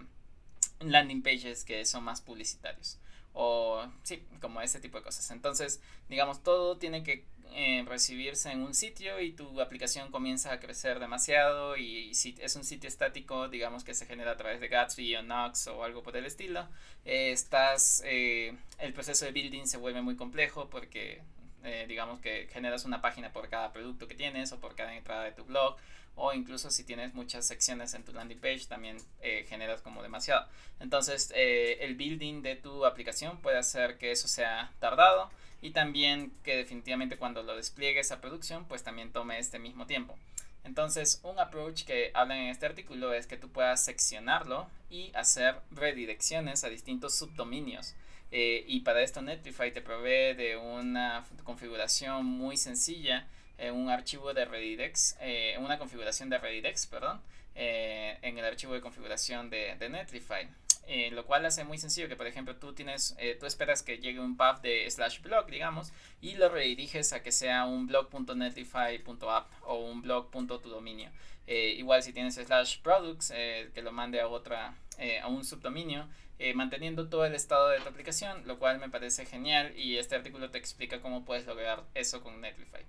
[0.79, 2.97] landing pages que son más publicitarios
[3.39, 5.29] o sí, como ese tipo de cosas.
[5.29, 10.59] Entonces, digamos, todo tiene que eh, recibirse en un sitio y tu aplicación comienza a
[10.59, 14.67] crecer demasiado y, si es un sitio estático, digamos que se genera a través de
[14.67, 16.67] Gatsby o Nox o algo por el estilo,
[17.05, 21.21] eh, estás, eh, el proceso de building se vuelve muy complejo porque
[21.89, 25.33] digamos que generas una página por cada producto que tienes o por cada entrada de
[25.33, 25.75] tu blog
[26.17, 30.45] o incluso si tienes muchas secciones en tu landing page también eh, generas como demasiado.
[30.79, 35.29] Entonces eh, el building de tu aplicación puede hacer que eso sea tardado
[35.61, 40.17] y también que definitivamente cuando lo despliegues a producción pues también tome este mismo tiempo.
[40.63, 45.55] Entonces un approach que hablan en este artículo es que tú puedas seccionarlo y hacer
[45.71, 47.95] redirecciones a distintos subdominios.
[48.31, 53.25] Eh, y para esto Netlify te provee de una configuración muy sencilla
[53.73, 57.21] un archivo de Redirex, eh, una configuración de Redirex, perdón,
[57.55, 60.47] eh, en el archivo de configuración de, de Netlify.
[60.89, 64.21] Eh, lo cual hace muy sencillo que por ejemplo tú tienes tú esperas que llegue
[64.21, 69.75] un path de slash blog digamos y lo rediriges a que sea un blog.netlify.app o
[69.75, 71.11] un blog.tudominio
[71.45, 73.33] igual si tienes slash products
[73.73, 74.75] que lo mande a otra
[75.21, 76.07] a un subdominio
[76.55, 80.51] manteniendo todo el estado de tu aplicación lo cual me parece genial y este artículo
[80.51, 82.85] te explica cómo puedes lograr eso con Netlify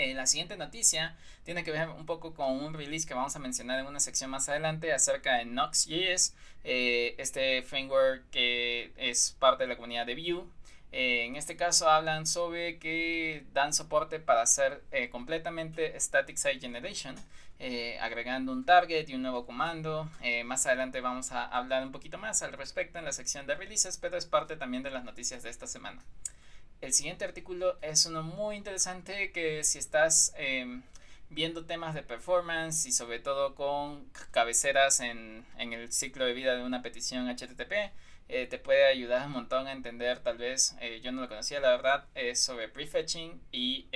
[0.00, 3.38] eh, la siguiente noticia tiene que ver un poco con un release que vamos a
[3.38, 6.34] mencionar en una sección más adelante acerca de Nox.js,
[6.64, 10.44] eh, este framework que es parte de la comunidad de Vue.
[10.92, 17.14] Eh, en este caso hablan sobre que dan soporte para hacer completamente Static Site Generation,
[18.00, 20.08] agregando un target y un nuevo comando.
[20.46, 23.98] más adelante vamos a hablar un poquito más al respecto en la sección de releases,
[23.98, 26.02] pero es parte también de las noticias de esta semana.
[26.80, 30.82] El siguiente artículo es uno muy interesante que si estás em,
[31.28, 36.64] viendo temas de performance y sobre todo con cabeceras en, el ciclo de vida de
[36.64, 37.92] una petición HTTP,
[38.28, 41.60] eh, te puede ayudar un montón a entender, tal vez, eh, yo no lo conocía,
[41.60, 43.88] la verdad, es sobre prefetching y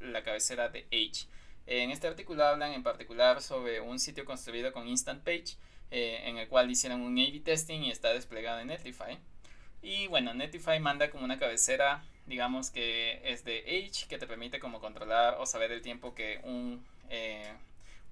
[0.00, 1.26] la cabecera de H.
[1.66, 5.56] en este artículo hablan en particular sobre un sitio construido con Instant Page,
[5.90, 9.18] eh, en el cual hicieron un A-B testing y está desplegado en Netlify.
[9.80, 14.60] Y bueno, Netlify manda como una cabecera digamos que es de Age, que te permite
[14.60, 17.52] como controlar o saber el tiempo que un, eh,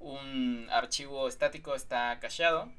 [0.01, 2.71] un archivo estático está cacheado.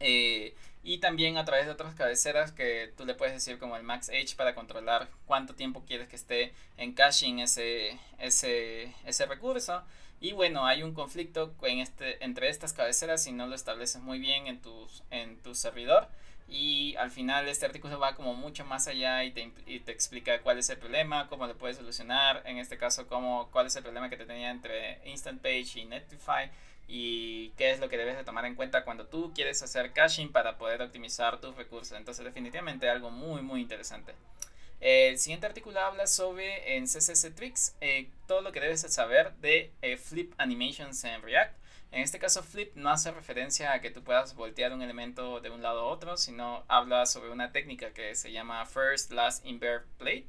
[0.00, 3.82] Eh, y también a través de otras cabeceras que tú le puedes decir como el
[3.82, 9.82] max age para controlar cuánto tiempo quieres que esté en caching ese, ese, ese recurso.
[10.20, 14.18] Y bueno, hay un conflicto en este, entre estas cabeceras si no lo estableces muy
[14.18, 14.60] bien en
[15.10, 16.08] en tu servidor.
[16.48, 20.40] Y al final este artículo va como mucho más allá y te, y te explica
[20.40, 22.42] cuál es el problema, cómo lo puedes solucionar.
[22.46, 25.84] En este caso, cómo, cuál es el problema que te tenía entre Instant Page y
[25.84, 26.50] Netlify
[26.88, 30.28] y qué es lo que debes de tomar en cuenta cuando tú quieres hacer caching
[30.32, 31.96] para poder optimizar tus recursos.
[31.96, 34.14] Entonces definitivamente algo muy muy interesante.
[34.80, 39.72] El siguiente artículo habla sobre en CSS Tricks eh, todo lo que debes saber de
[39.82, 41.54] eh, Flip Animations en React.
[41.90, 45.50] En este caso Flip no hace referencia a que tú puedas voltear un elemento de
[45.50, 49.86] un lado a otro, sino habla sobre una técnica que se llama First Last Invert
[49.96, 50.26] Plate.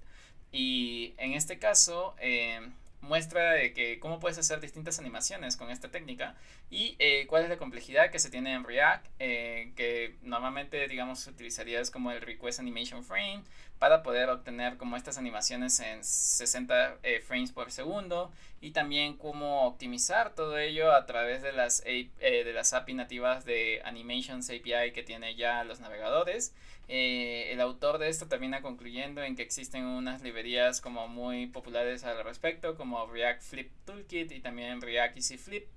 [0.52, 2.62] Y en este caso eh,
[3.02, 6.36] muestra de que cómo puedes hacer distintas animaciones con esta técnica
[6.69, 11.26] y eh, cuál es la complejidad que se tiene en React, eh, que normalmente digamos
[11.28, 13.43] utilizarías como el Request Animation Frame
[13.80, 19.65] para poder obtener como estas animaciones en 60 eh, frames por segundo y también cómo
[19.65, 25.04] optimizar todo ello a través de las, de las API nativas de Animations API que
[25.04, 26.54] tiene ya los navegadores
[26.92, 32.04] eh, el autor de esto termina concluyendo en que existen unas librerías como muy populares
[32.04, 35.68] al respecto, como React Flip Toolkit y también React Easy Flip.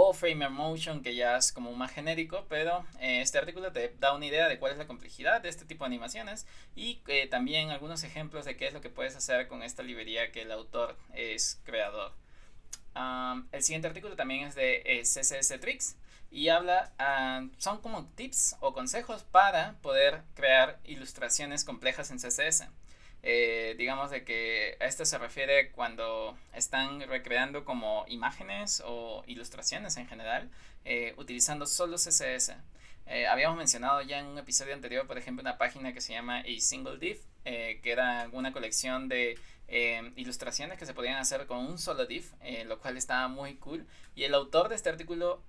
[0.00, 4.14] O Framer Motion, que ya es como más genérico, pero eh, este artículo te da
[4.14, 7.70] una idea de cuál es la complejidad de este tipo de animaciones y eh, también
[7.70, 10.96] algunos ejemplos de qué es lo que puedes hacer con esta librería que el autor
[11.14, 12.12] es creador.
[13.50, 15.96] el siguiente artículo también es de CSS Tricks
[16.30, 16.92] y habla,
[17.58, 22.68] son como tips o consejos para poder crear ilustraciones complejas en CSS.
[23.30, 29.98] Eh, digamos de que a esto se refiere cuando están recreando como imágenes o ilustraciones
[29.98, 30.48] en general
[30.86, 32.54] eh, utilizando solo CSS.
[33.06, 36.38] Eh, habíamos mencionado ya en un episodio anterior, por ejemplo, una página que se llama
[36.38, 39.38] A Single Div, que era una colección de
[39.70, 43.56] Em, ilustraciones que se podían hacer con un solo div, eh, lo cual estaba muy
[43.56, 43.86] cool.
[44.14, 45.42] Y el autor de este artículo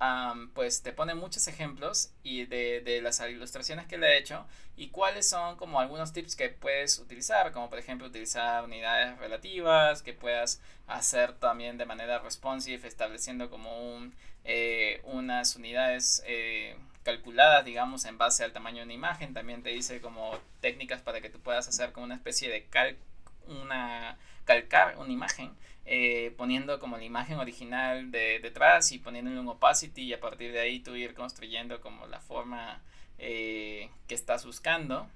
[0.53, 4.89] pues te pone muchos ejemplos y de, de, las ilustraciones que le ha hecho y
[4.89, 10.13] cuáles son como algunos tips que puedes utilizar, como por ejemplo utilizar unidades relativas, que
[10.13, 18.03] puedas hacer también de manera responsive, estableciendo como un, eh, unas unidades eh, calculadas, digamos,
[18.03, 19.33] en base al tamaño de una imagen.
[19.33, 23.08] También te dice como técnicas para que tú puedas hacer como una especie de cálculo
[23.49, 25.51] una calcar una imagen
[25.91, 30.51] eh, poniendo como la imagen original de detrás y poniéndole un opacity y a partir
[30.51, 32.79] de ahí tú ir construyendo como la forma
[33.17, 35.07] eh, que estás buscando.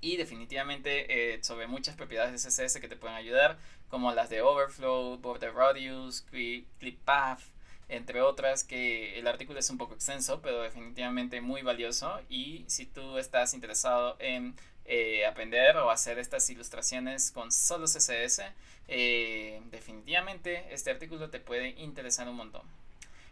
[0.00, 3.58] Y definitivamente eh, sobre muchas propiedades de CSS que te pueden ayudar
[3.88, 6.66] como las de overflow, border radius, clip,
[7.04, 7.40] path
[7.88, 12.20] entre otras que el artículo es un poco extenso pero definitivamente muy valioso.
[12.28, 14.54] Y si tú estás interesado en
[14.92, 18.42] eh, aprender o hacer estas ilustraciones con solo CSS,
[18.88, 22.62] eh, definitivamente este artículo te puede interesar un montón.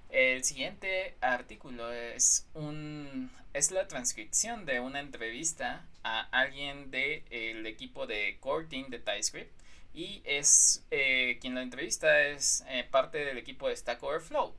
[0.09, 8.07] El siguiente artículo es, un, es la transcripción de una entrevista a alguien del equipo
[8.07, 9.51] de Core Team de TypeScript
[9.93, 14.55] y es eh, quien la entrevista es parte del equipo de Stack Overflow.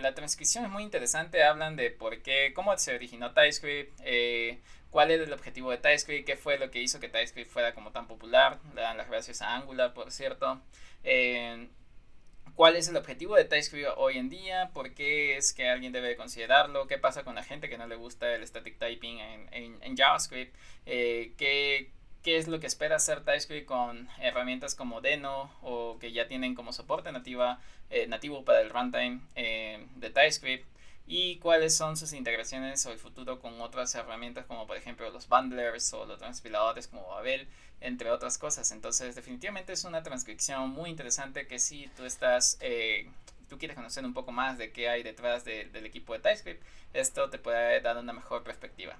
[0.00, 4.00] la transcripción es muy interesante, hablan de por qué, cómo se originó TypeScript,
[4.90, 7.92] cuál era el objetivo de TypeScript, qué fue lo que hizo que TypeScript fuera como
[7.92, 10.60] tan popular, le dan las gracias a Angular, por cierto.
[11.04, 11.68] Eh,
[12.56, 14.70] ¿Cuál es el objetivo de TypeScript hoy en día?
[14.74, 16.88] ¿Por qué es que alguien debe considerarlo?
[16.88, 20.54] ¿Qué pasa con la gente que no le gusta el static typing en, JavaScript?
[20.84, 21.90] Eh, ¿qué,
[22.22, 26.54] ¿Qué es lo que espera hacer TypeScript con herramientas como Deno o que ya tienen
[26.54, 30.66] como soporte nativa, eh, nativo para el runtime de TypeScript?
[31.12, 35.28] Y cuáles son sus integraciones o el futuro con otras herramientas como por ejemplo los
[35.28, 37.48] bundlers o los transpiladores como Babel,
[37.80, 38.70] entre otras cosas.
[38.70, 43.08] Entonces definitivamente es una transcripción muy interesante que si tú estás, eh,
[43.48, 46.62] tú quieres conocer un poco más de qué hay detrás del equipo de TypeScript,
[46.94, 48.96] esto te puede dar una mejor perspectiva.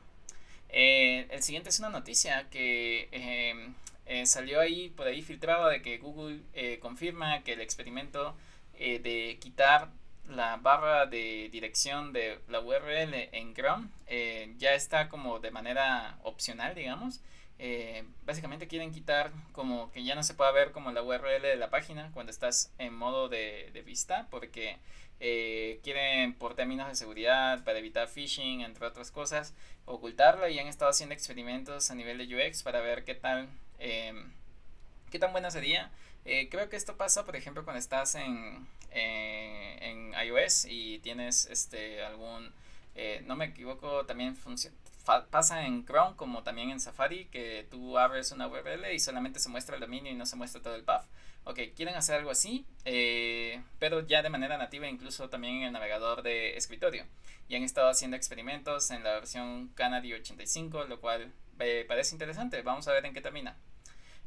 [0.68, 5.98] Eh, el siguiente es una noticia que eh, salió ahí por ahí filtrado de que
[5.98, 6.40] Google
[6.80, 8.34] confirma que el experimento
[8.76, 9.90] de quitar
[10.28, 16.18] la barra de dirección de la URL en Chrome eh, ya está como de manera
[16.22, 17.20] opcional, digamos.
[17.62, 21.56] Eh, básicamente quieren quitar como que ya no se pueda ver como la URL de
[21.56, 24.78] la página cuando estás en modo de, de vista porque
[25.22, 29.52] eh, quieren por términos de seguridad para evitar phishing entre otras cosas
[29.84, 33.46] ocultarla y han estado haciendo experimentos a nivel de UX para ver qué tal
[33.78, 34.32] em,
[35.10, 35.90] qué tan buena sería
[36.24, 42.02] eh, creo que esto pasa por ejemplo cuando estás en, en iOS y tienes este
[42.02, 42.52] algún
[43.24, 44.36] no me equivoco también
[45.30, 49.48] pasa en Chrome como también en Safari, que tú abres una URL y solamente se
[49.48, 51.06] muestra el dominio y no se muestra todo el path.
[51.44, 55.72] Ok, quieren hacer algo así, eh, pero ya de manera nativa, incluso también en el
[55.72, 57.06] navegador de escritorio.
[57.48, 62.62] Y han estado haciendo experimentos en la versión Canary 85, lo cual eh, parece interesante.
[62.62, 63.56] Vamos a ver en qué termina.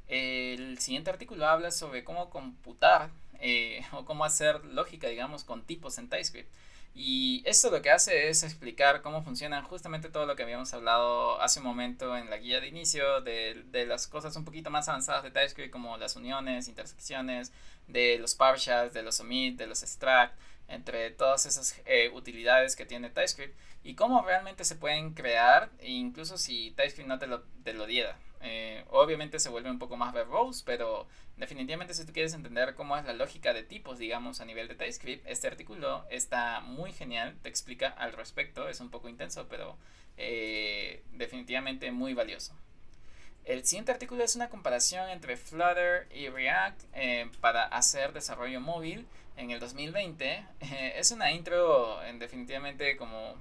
[0.08, 5.98] El siguiente artículo habla sobre cómo computar eh, o cómo hacer lógica, digamos, con tipos
[5.98, 6.50] en TypeScript.
[6.96, 11.42] Y esto lo que hace es explicar cómo funciona justamente todo lo que habíamos hablado
[11.42, 15.24] hace un momento en la guía de inicio, de, las cosas un poquito más avanzadas
[15.24, 17.52] de TypeScript como las uniones, intersecciones,
[17.88, 20.38] de los partials, de los omit, de los extract,
[20.68, 26.38] entre todas esas eh, utilidades que tiene TypeScript y cómo realmente se pueden crear, incluso
[26.38, 28.18] si TypeScript no te lo, te lo diera.
[28.46, 32.98] Eh, obviamente se vuelve un poco más verbose, pero definitivamente si tú quieres entender cómo
[32.98, 37.38] es la lógica de tipos, digamos, a nivel de TypeScript, este artículo está muy genial,
[37.42, 39.78] te explica al respecto, es un poco intenso, pero
[40.18, 42.54] eh, definitivamente muy valioso.
[43.46, 49.08] El siguiente artículo es una comparación entre Flutter y React eh, para hacer desarrollo móvil
[49.38, 50.46] en el 2020.
[50.96, 53.36] es una intro en definitivamente como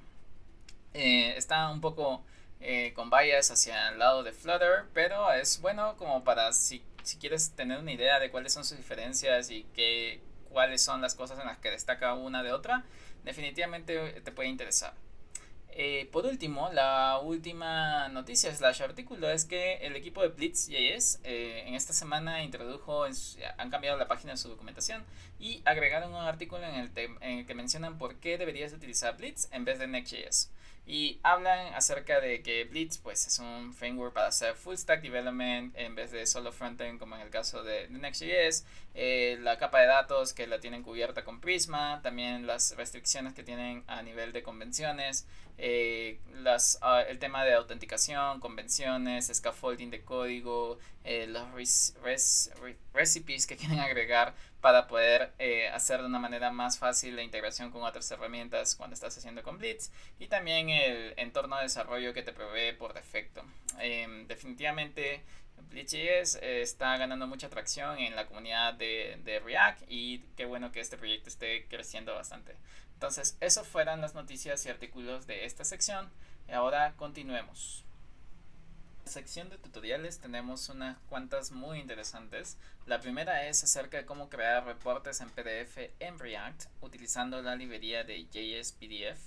[0.94, 2.22] está un poco
[2.62, 7.16] eh, con bias hacia el lado de Flutter, pero es bueno como para si, si
[7.16, 11.40] quieres tener una idea de cuáles son sus diferencias y qué, cuáles son las cosas
[11.40, 12.84] en las que destaca una de otra,
[13.24, 14.94] definitivamente te puede interesar.
[15.74, 21.64] Eh, por último, la última noticia slash artículo es que el equipo de Blitz.js eh,
[21.66, 25.02] en esta semana introdujo, han cambiado la página de su documentación
[25.40, 26.90] y agregaron un artículo en el,
[27.22, 30.50] en el que mencionan por qué deberías utilizar Blitz en vez de Next.js
[30.84, 35.74] y hablan acerca de que Blitz pues es un framework para hacer full stack development
[35.76, 38.64] en vez de solo frontend como en el caso de, Next.js,
[38.94, 43.44] eh, la capa de datos que la tienen cubierta con Prisma, también las restricciones que
[43.44, 45.26] tienen a nivel de convenciones,
[45.56, 51.46] eh, las, ah, el tema de autenticación, convenciones, scaffolding de código, eh, los
[52.92, 57.72] recipes que quieren agregar para poder eh, hacer de una manera más fácil la integración
[57.72, 59.90] con otras herramientas cuando estás haciendo con Blitz
[60.20, 63.42] y también el entorno de desarrollo que te provee por defecto.
[63.80, 65.20] Em, definitivamente
[65.68, 70.80] Blitz.js está ganando mucha atracción en la comunidad de, de, React y qué bueno que
[70.80, 72.54] este proyecto esté creciendo bastante.
[72.94, 76.08] Entonces, esas fueron las noticias y artículos de esta sección.
[76.48, 77.84] Ahora continuemos
[79.04, 82.56] sección de tutoriales tenemos unas cuantas muy interesantes.
[82.86, 88.04] La primera es acerca de cómo crear reportes en PDF en React utilizando la librería
[88.04, 89.20] de JSPDF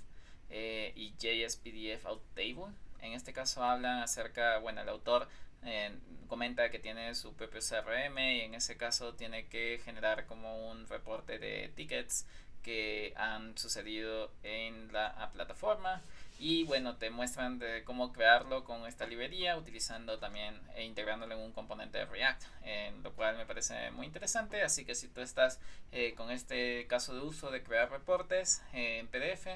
[0.49, 2.73] eh, y JSPDF Outtable.
[3.01, 5.27] En este caso hablan acerca, bueno, el autor
[5.63, 5.91] eh,
[6.27, 10.87] comenta que tiene su propio CRM y en ese caso tiene que generar como un
[10.87, 12.25] reporte de tickets
[12.63, 16.01] que han sucedido en la plataforma
[16.39, 21.41] y bueno te muestran de cómo crearlo con esta librería utilizando también e integrándolo en
[21.41, 24.61] un componente de React en lo cual me parece muy interesante.
[24.63, 25.59] Así que si tú estás
[25.91, 29.47] eh, con este caso de uso de crear reportes eh, en PDF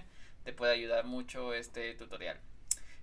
[0.43, 2.39] te puede ayudar mucho este tutorial.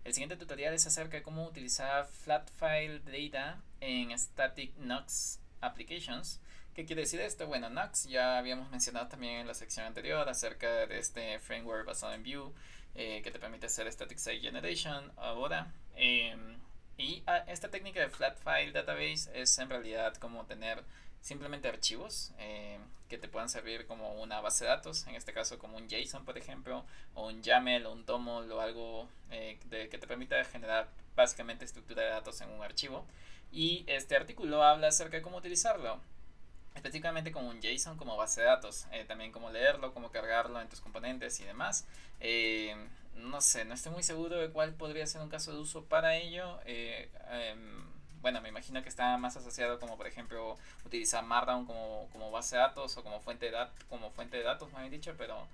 [0.05, 6.41] El siguiente tutorial es acerca de cómo utilizar flat file data en static Nox applications.
[6.77, 7.47] ¿Qué quiere decir esto?
[7.47, 12.13] Bueno, Nux ya habíamos mencionado también en la sección anterior acerca de este framework basado
[12.13, 12.53] en Vue
[12.97, 15.73] eh, que te permite hacer Static Site Generation ahora.
[15.97, 16.57] Em,
[16.99, 20.83] y ah, esta técnica de Flat File Database es en realidad como tener
[21.21, 25.59] simplemente archivos em, que te puedan servir como una base de datos, en este caso
[25.59, 26.85] como un JSON por ejemplo,
[27.15, 31.65] o un YAML o un TOML o algo eh, de, que te permita generar básicamente
[31.65, 33.05] estructura de datos en un archivo.
[33.53, 36.01] Y este artículo habla acerca de cómo utilizarlo
[36.77, 40.69] específicamente como un JSON como base de datos, eh, también cómo leerlo, cómo cargarlo en
[40.69, 41.87] tus componentes y demás.
[42.21, 42.77] Eh,
[43.15, 46.17] no sé, no estoy muy seguro de cuál podría ser un caso de uso para
[46.17, 46.61] ello.
[46.67, 47.85] Eh, em,
[48.21, 52.57] bueno, me imagino que está más asociado como por ejemplo utilizar Markdown como, como base
[52.57, 53.57] de datos o como fuente de,
[53.89, 55.47] como fuente de datos, me habían dicho, pero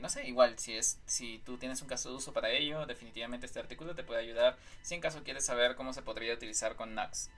[0.00, 3.46] no sé, igual si es si tú tienes un caso de uso para ello, definitivamente
[3.46, 6.94] este artículo te puede ayudar si en caso quieres saber cómo se podría utilizar con
[6.94, 7.30] Nux.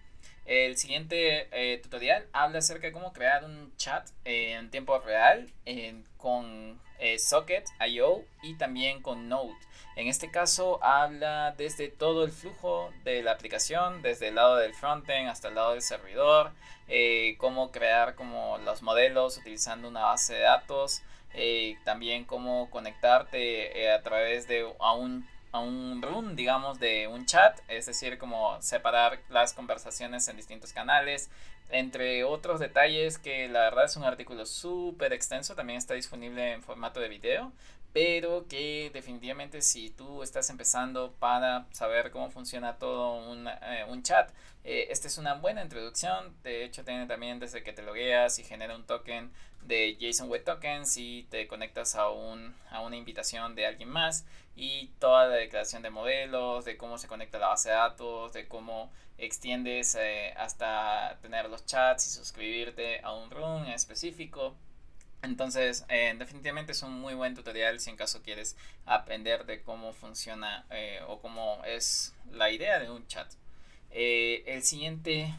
[0.47, 5.51] El siguiente eh, tutorial habla acerca de cómo crear un chat en tiempo real
[6.19, 9.55] con eh, Socket.io y también con Node.
[9.97, 14.75] En este caso habla desde todo el flujo de la aplicación, desde el lado del
[14.75, 16.53] frontend hasta el lado del servidor,
[16.89, 21.03] eh, cómo crear como los modelos utilizando una base de datos,
[21.35, 27.09] eh, también cómo conectarte eh, a través de a un, a un room, digamos, de
[27.09, 31.31] un chat, es decir, como separar las conversaciones en distintos canales,
[31.71, 36.63] entre otros detalles que la verdad es un artículo súper extenso, también está disponible en
[36.63, 37.53] formato de video,
[37.95, 44.03] pero que definitivamente si tú estás empezando para saber cómo funciona todo un, eh, un
[44.03, 44.33] chat,
[44.65, 46.35] eh, esta es una buena introducción.
[46.43, 49.31] De hecho, tiene también desde que te logueas y genera un token
[49.63, 54.27] de JSON Web Tokens y te conectas a, un, a una invitación de alguien más
[54.57, 58.49] y toda la declaración de modelos, de cómo se conecta la base de datos, de
[58.49, 64.57] cómo extiendes eh, hasta tener los chats y suscribirte a un room específico.
[65.25, 68.57] Entonces, eh, definitivamente es un muy buen tutorial si en caso quieres
[68.87, 73.33] aprender de cómo funciona eh, o cómo es la idea de un chat.
[73.91, 75.35] el siguiente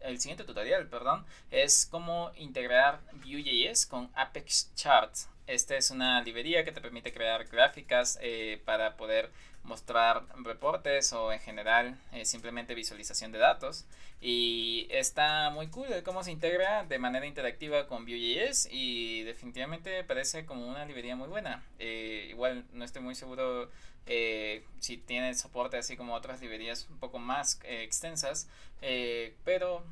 [0.00, 5.12] el siguiente tutorial, perdón, es cómo integrar Vue.js con Apex Chart.
[5.46, 9.30] Esta es una librería que te permite crear gráficas eh, para poder
[9.68, 13.86] mostrar reportes o en general eh, simplemente visualización de datos.
[14.20, 20.44] Y está muy cool cómo se integra de manera interactiva con Vue.js y definitivamente parece
[20.44, 21.62] como una librería muy buena.
[21.78, 23.70] Eh, igual no estoy muy seguro
[24.10, 28.48] eh, si tiene soporte así como otras librerías un poco más eh, extensas,
[28.80, 29.84] eh, pero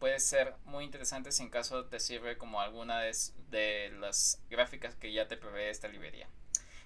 [0.00, 3.12] puede ser muy interesante si en caso te sirve como alguna de,
[3.50, 6.26] de las gráficas que ya te provee esta librería.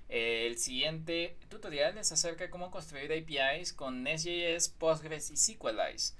[0.08, 6.14] El siguiente tutorial es acerca de cómo construir APIs con Nest.js, Postgres y SQLite.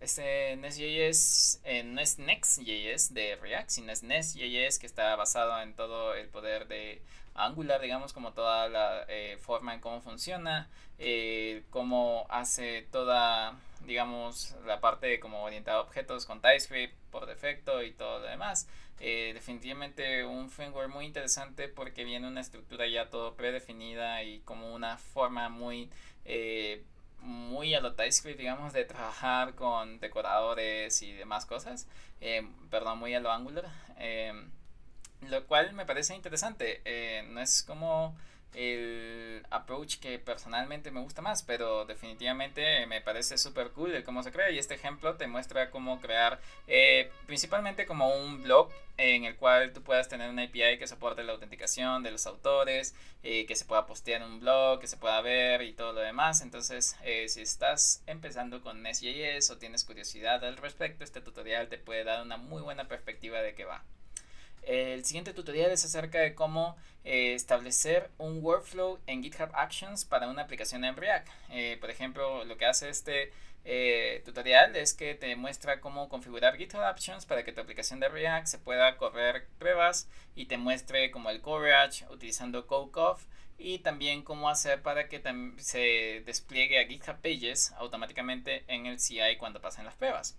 [0.00, 6.14] este Nest.js no es Next.js de React, sino es Nest.js que está basado en todo
[6.14, 7.02] el poder de
[7.36, 10.68] Angular, digamos, como toda la eh, forma en cómo funciona,
[10.98, 17.82] eh, cómo hace toda, digamos, la parte como orientada a objetos con TypeScript por defecto
[17.82, 18.68] y todo lo demás.
[19.00, 24.74] Eh, definitivamente un framework muy interesante porque viene una estructura ya todo predefinida y como
[24.74, 25.90] una forma muy
[27.20, 31.88] muy a lo TypeScript, digamos, de trabajar con decoradores y demás cosas.
[32.70, 33.66] perdón, muy a lo Angular.
[35.22, 36.82] Lo cual me parece interesante.
[36.84, 38.16] Eh, no es como
[38.54, 44.22] el approach que personalmente me gusta más, pero definitivamente me parece súper cool el cómo
[44.22, 49.24] se crea y este ejemplo te muestra cómo crear eh, principalmente como un blog en
[49.24, 53.44] el cual tú puedas tener una API que soporte la autenticación de los autores, eh,
[53.44, 56.40] que se pueda postear en un blog, que se pueda ver y todo lo demás.
[56.40, 56.96] Entonces,
[57.28, 62.22] si estás empezando con Nest.js o tienes curiosidad al respecto, este tutorial te puede dar
[62.22, 63.84] una muy buena perspectiva de qué va.
[64.66, 70.26] El siguiente tutorial es acerca de cómo eh, establecer un workflow en GitHub Actions para
[70.28, 71.28] una aplicación en React.
[71.50, 73.32] Eh, por ejemplo, lo que hace este
[73.64, 78.08] eh, tutorial es que te muestra cómo configurar GitHub Actions para que tu aplicación de
[78.08, 83.22] React se pueda correr pruebas y te muestre como el coverage utilizando CodeCoff
[83.58, 85.22] y también cómo hacer para que
[85.58, 90.36] se despliegue a GitHub Pages automáticamente en el CI cuando pasen las pruebas.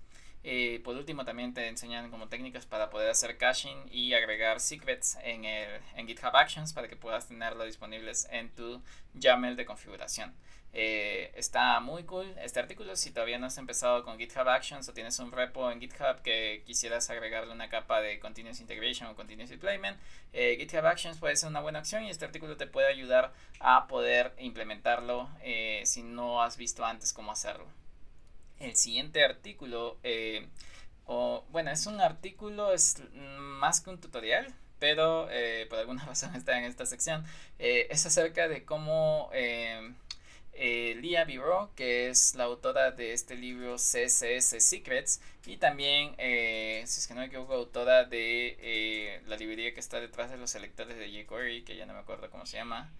[0.50, 5.18] Eh, por último, también te enseñan como técnicas para poder hacer caching y agregar secrets
[5.22, 8.82] en, el, en GitHub Actions para que puedas tenerlo disponibles en tu
[9.14, 10.34] YAML de configuración.
[10.72, 12.95] Eh, está muy cool este artículo.
[12.95, 16.64] Si todavía no has empezado con GitHub Actions o tienes un repo en GitHub que
[16.66, 20.00] quisieras agregarle una capa de Continuous Integration o Continuous Deployment,
[20.32, 23.86] eh, GitHub Actions puede ser una buena opción y este artículo te puede ayudar a
[23.88, 25.30] poder implementarlo
[25.84, 27.68] si no has visto antes cómo hacerlo
[28.60, 30.47] el siguiente artículo, eh,
[31.05, 36.36] o, bueno, es un artículo, es más que un tutorial, pero eh, por alguna razón
[36.36, 37.26] está en esta sección.
[37.60, 39.30] Eh, es acerca de cómo
[40.53, 47.08] Lia Biro, que es la autora de este libro CSS Secrets, y también, si es
[47.08, 51.10] que no me equivoco, autora de la librería que está detrás de los selectores de
[51.10, 52.91] jQuery, que ya no me acuerdo cómo se llama.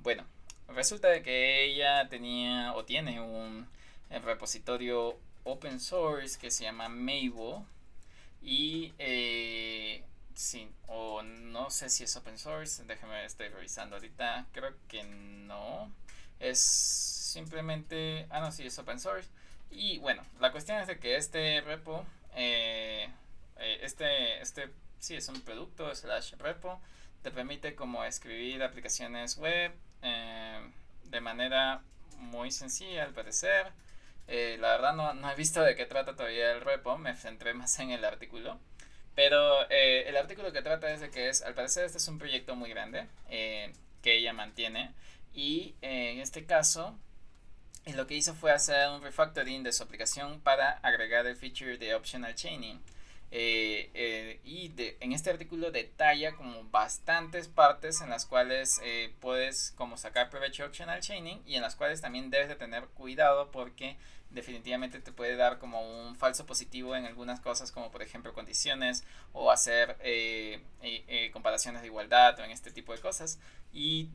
[0.00, 0.24] bueno,
[0.68, 3.66] resulta de que ella tenía o tiene un
[4.10, 7.64] el repositorio open source que se llama Mabel
[8.42, 10.04] y eh,
[10.34, 15.90] sí, o no sé si es open source, déjame estoy revisando ahorita, creo que no,
[16.38, 19.28] es simplemente, ah no, sí es open source.
[19.70, 22.04] Y bueno, la cuestión es de que este repo,
[22.34, 23.08] eh,
[23.58, 26.80] eh, este, este, sí es un producto slash repo,
[27.22, 29.72] te permite como escribir aplicaciones web
[31.10, 31.82] de manera
[32.18, 33.72] muy sencilla al parecer
[34.28, 37.54] Eh, la verdad no, no, he visto de qué trata todavía el repo, me centré
[37.54, 38.58] más en el artículo.
[39.14, 42.18] Pero eh, el artículo que trata es de que es, al parecer este es un
[42.18, 43.72] proyecto muy grande eh,
[44.02, 44.92] que ella mantiene.
[45.34, 46.98] Y en este caso,
[47.94, 51.94] lo que hizo fue hacer un refactoring de su aplicación para agregar el feature de
[51.94, 52.80] optional chaining.
[53.32, 59.12] Eh, eh, y de, en este artículo detalla como bastantes partes en las cuales eh,
[59.20, 63.50] puedes como sacar provecho optional chaining y en las cuales también debes de tener cuidado
[63.50, 63.96] porque
[64.30, 69.04] definitivamente te puede dar como un falso positivo en algunas cosas como por ejemplo condiciones
[69.32, 69.96] o hacer
[71.32, 73.38] comparaciones de igualdad o en este tipo de cosas
[73.72, 74.10] y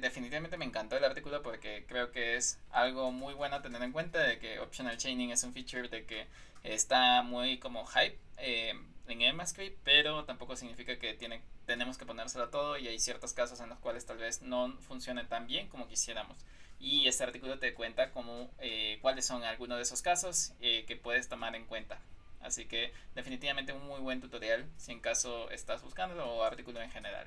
[0.00, 3.92] definitivamente me encantó el artículo porque creo que es algo muy bueno a tener en
[3.92, 6.26] cuenta de que optional chaining es un feature de que
[6.64, 8.74] está muy como hype eh,
[9.06, 13.60] en EMAScript, pero tampoco significa que tiene, tenemos que ponérselo todo y hay ciertos casos
[13.60, 16.38] en los cuales tal vez no funcione tan bien como quisiéramos.
[16.78, 20.96] Y este artículo te cuenta cómo, eh, cuáles son algunos de esos casos eh, que
[20.96, 21.98] puedes tomar en cuenta.
[22.40, 26.90] Así que definitivamente un muy buen tutorial si en caso estás buscando o artículo en
[26.90, 27.26] general.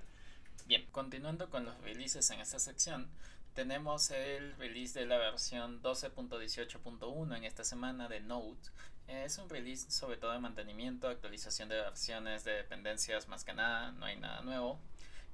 [0.68, 3.10] Bien, continuando con los releases en esta sección,
[3.56, 8.60] tenemos el release de la versión 12.18.1 en esta semana de Node,
[9.08, 13.92] es un release sobre todo de mantenimiento, actualización de versiones de dependencias más que nada,
[13.94, 14.80] no hay nada nuevo.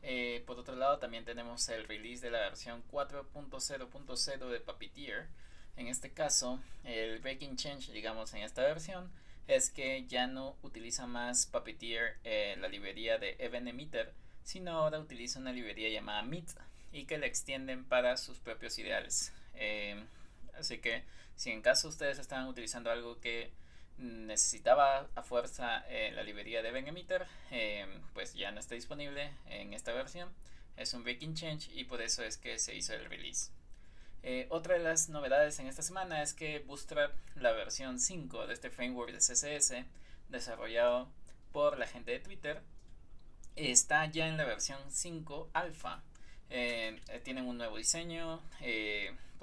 [0.04, 5.28] Eh, por otro lado también tenemos el release de la versión 4.0.0 de Puppeteer.
[5.76, 9.12] En este caso, el breaking change, digamos, en esta versión
[9.48, 12.20] es que ya no utiliza más Puppeteer
[12.60, 16.50] la librería de Emitter, sino ahora utiliza una librería llamada Meet
[16.92, 19.34] y que la extienden para sus propios ideales.
[19.56, 20.02] Eh,
[20.58, 21.04] así que
[21.36, 23.52] si en caso ustedes estaban utilizando algo que
[23.98, 29.74] necesitaba a fuerza eh, la librería de Emitter, eh, pues ya no está disponible en
[29.74, 30.30] esta versión.
[30.78, 33.52] Es un breaking change y por eso es que se hizo el release.
[34.24, 38.54] Eh, otra de las novedades en esta semana es que Bootstrap, la versión 5 de
[38.54, 39.86] este framework de CSS,
[40.30, 41.10] desarrollado
[41.52, 42.62] por la gente de Twitter,
[43.56, 46.02] está ya en la versión 5 alfa.
[47.24, 48.42] tienen un nuevo diseño,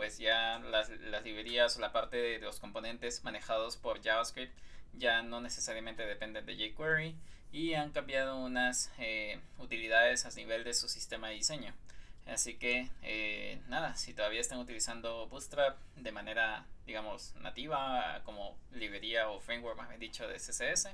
[0.01, 0.89] pues ya las,
[1.25, 4.51] librerías o la parte de los componentes manejados por JavaScript
[4.95, 7.15] ya no necesariamente dependen de jQuery
[7.53, 11.75] y han cambiado unas eh, utilidades a nivel de su sistema de diseño.
[12.27, 19.29] Así que eh, nada, si todavía están utilizando Bootstrap de manera, digamos, nativa como librería
[19.29, 20.89] o framework, más bien dicho, de CSS,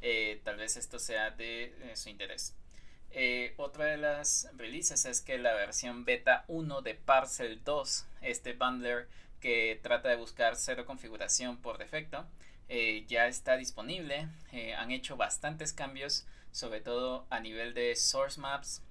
[0.00, 2.56] eh, tal vez esto sea de su interés.
[3.10, 8.52] Eh, otra de las releases es que la versión beta 1 de Parcel 2, este
[8.52, 9.08] bundler
[9.40, 12.26] que trata de buscar cero configuración por defecto,
[12.68, 14.28] eh, ya está disponible.
[14.52, 18.82] Eh, han hecho bastantes cambios, sobre todo a nivel de source maps.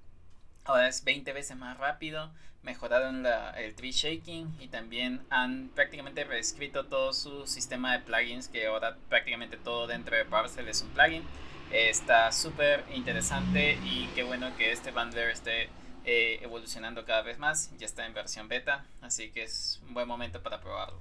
[0.65, 3.25] Ahora es 20 veces más rápido, mejoraron
[3.55, 8.97] el tree shaking y también han prácticamente reescrito todo su sistema de plugins, que ahora
[9.07, 11.23] prácticamente todo dentro de Parcel es un plugin
[11.71, 15.69] está súper interesante y qué bueno que este bundler esté
[16.07, 17.69] eh, evolucionando cada vez más.
[17.77, 20.99] Ya está en versión beta, así que es un buen momento para probarlo.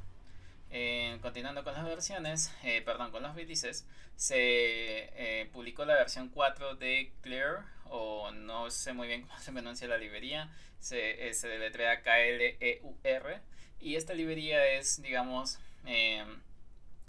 [0.71, 3.87] Eh, continuando con las versiones, eh, perdón, con los releases,
[4.17, 9.89] se publicó la versión 4 de Clear, o no sé muy bien cómo se pronuncia
[9.89, 10.51] la librería,
[10.81, 13.41] se, se deletrea K-L-E-U-R,
[13.81, 15.59] y esta librería es, digamos,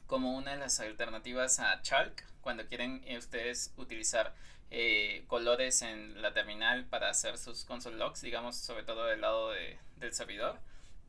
[0.07, 4.33] como una de las alternativas a Chalk, cuando quieren eh, ustedes utilizar
[4.71, 9.51] eh, colores en la terminal para hacer sus console logs, digamos, sobre todo del lado
[9.51, 10.59] del servidor.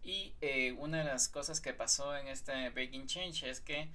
[0.02, 3.88] Y eh, una de las cosas que pasó en este Breaking Change es que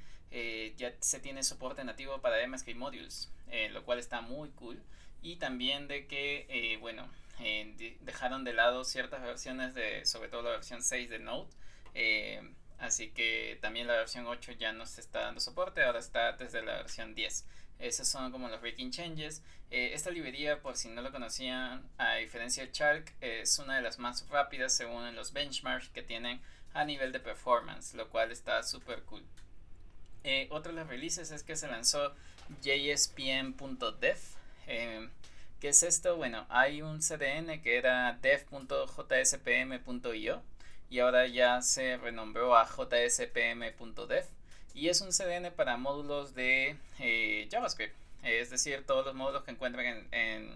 [0.78, 3.32] ya se tiene soporte nativo para MSK Modules,
[3.72, 4.82] lo cual está muy cool.
[5.22, 7.08] Y también de que, bueno,
[8.02, 11.50] dejaron de lado ciertas versiones de, sobre todo la versión 6 de Node.
[12.84, 16.62] Así que también la versión 8 ya no se está dando soporte, ahora está desde
[16.62, 17.46] la versión 10.
[17.80, 19.42] Esos son como los breaking changes.
[19.72, 23.82] Eh, esta librería, por si no lo conocían, a diferencia de Chalk, es una de
[23.82, 26.42] las más rápidas según los benchmarks que tienen
[26.74, 29.24] a nivel de performance, lo cual está súper cool.
[30.24, 32.14] Eh, otro de los releases es que se lanzó
[32.62, 34.18] jspm.dev.
[34.68, 35.10] Eh,
[35.60, 36.18] ¿Qué es esto?
[36.18, 38.84] Bueno, hay un CDN que era dev.jspm.io
[40.90, 44.26] y ahora ya se renombró a jspm.dev
[44.74, 49.52] y es un CDN para módulos de eh, JavaScript, es decir, todos los módulos que
[49.52, 50.52] encuentran en,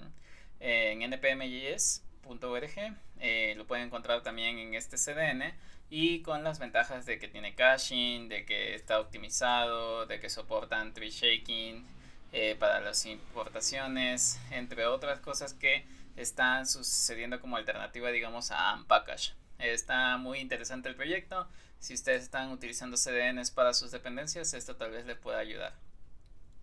[0.59, 2.71] en, npmjs.org
[3.19, 5.53] eh, lo pueden encontrar también en este CDN
[5.89, 10.93] y con las ventajas de que tiene caching, de que está optimizado, de que soportan
[10.93, 11.85] tree shaking
[12.33, 15.85] eh, para las importaciones, entre otras cosas que
[16.17, 19.33] están sucediendo como alternativa, digamos, a Unpackage.
[19.59, 21.47] Está muy interesante el proyecto.
[21.79, 25.73] Si ustedes están utilizando CDNs para sus dependencias, esto tal vez le pueda ayudar.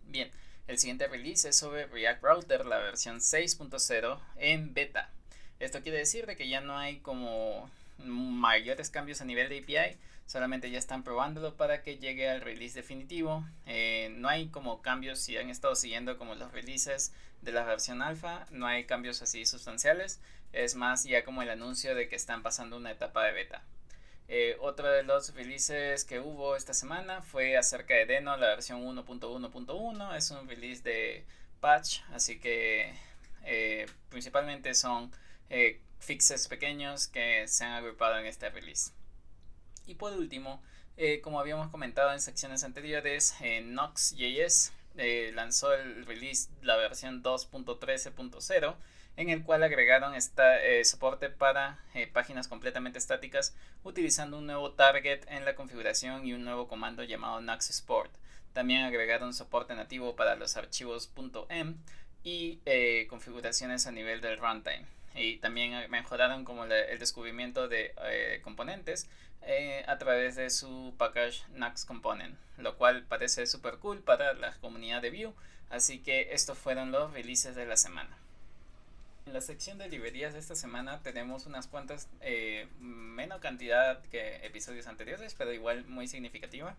[0.06, 0.30] Bien,
[0.66, 5.10] el siguiente release es sobre React Router, la versión 6.0 en beta.
[5.60, 9.96] Esto quiere decir de que ya no hay como mayores cambios a nivel de API,
[10.26, 13.44] solamente ya están probándolo para que llegue al release definitivo.
[13.66, 17.12] Eh, no hay como cambios si han estado siguiendo como los releases
[17.42, 20.20] de la versión alfa, no hay cambios así sustanciales,
[20.52, 23.62] es más ya como el anuncio de que están pasando una etapa de beta.
[24.28, 28.82] Eh, otro de los releases que hubo esta semana fue acerca de Deno, la versión
[28.82, 30.16] 1.1.1.
[30.16, 31.24] Es un release de
[31.60, 32.94] patch, así que
[33.44, 35.12] eh, principalmente son
[36.00, 38.92] fixes pequeños que se han agrupado en este release.
[39.86, 40.62] Y por último,
[40.96, 47.22] eh, como habíamos comentado en secciones anteriores, eh, Nox.js eh, lanzó el release, la versión
[47.22, 48.76] 2.13.0,
[49.16, 51.78] en el cual agregaron esta, soporte para
[52.12, 53.54] páginas completamente estáticas
[53.84, 58.10] utilizando un nuevo target en la configuración y un nuevo comando llamado Nox Export.
[58.52, 61.10] También agregaron soporte nativo para los archivos
[61.48, 61.74] .m
[62.22, 62.58] y
[63.08, 69.08] configuraciones a nivel del runtime y también mejoraron como el descubrimiento de eh, componentes
[69.42, 74.54] eh, a través de su package Nux Component, lo cual parece súper cool para la
[74.54, 75.32] comunidad de Vue.
[75.70, 78.16] Así que estos fueron los releases de la semana.
[79.26, 84.36] En la sección de librerías de esta semana tenemos unas cuantas, eh, menos cantidad que
[84.44, 86.76] episodios anteriores, pero igual muy significativa.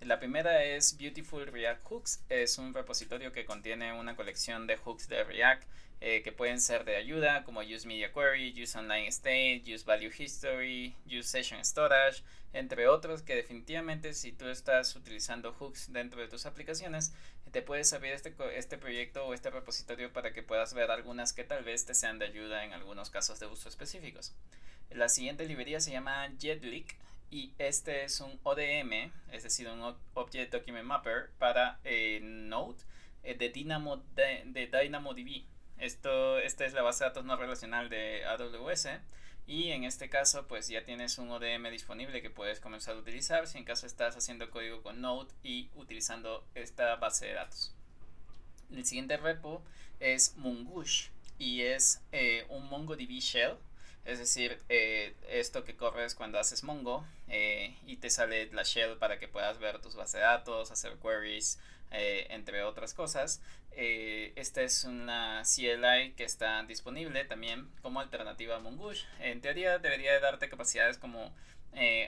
[0.00, 5.08] La primera es Beautiful React Hooks, es un repositorio que contiene una colección de hooks
[5.08, 5.64] de React
[6.00, 10.12] eh, que pueden ser de ayuda, como Use Media Query, Use Online State, Use Value
[10.16, 12.22] History, Use Session Storage,
[12.52, 17.12] entre otros que definitivamente si tú estás utilizando hooks dentro de tus aplicaciones,
[17.50, 21.44] te puedes abrir este, este proyecto o este repositorio para que puedas ver algunas que
[21.44, 24.34] tal vez te sean de ayuda en algunos casos de uso específicos.
[24.90, 26.96] La siguiente librería se llama JetLeak
[27.30, 32.78] y este es un ODM, es decir, un Object Document Mapper para eh, Node
[33.22, 35.44] eh, de, Dynamo, de, de DynamoDB.
[35.78, 38.88] Esto, esta es la base de datos no relacional de AWS
[39.48, 43.48] y en este caso pues ya tienes un ODM disponible que puedes comenzar a utilizar
[43.48, 47.74] si en caso estás haciendo código con Node y utilizando esta base de datos.
[48.70, 49.62] El siguiente repo
[49.98, 53.56] es Mongoose y es eh, un MongoDB Shell
[54.08, 58.96] es decir, eh, esto que corres cuando haces Mongo eh, y te sale la shell
[58.96, 61.58] para que puedas ver tus bases de datos, hacer queries,
[61.90, 63.40] eh, entre otras cosas.
[63.72, 69.06] esta es una CLI que está disponible también como alternativa a Mongoose.
[69.20, 71.32] En teoría debería darte capacidades como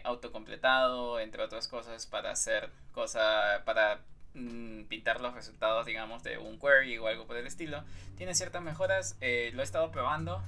[0.04, 4.00] autocompletado, entre otras cosas, para hacer cosas, para
[4.34, 7.82] Mm, pintar los resultados, digamos, de un query o algo por el estilo.
[8.16, 10.42] Tiene ciertas mejoras, eh, lo he estado probando,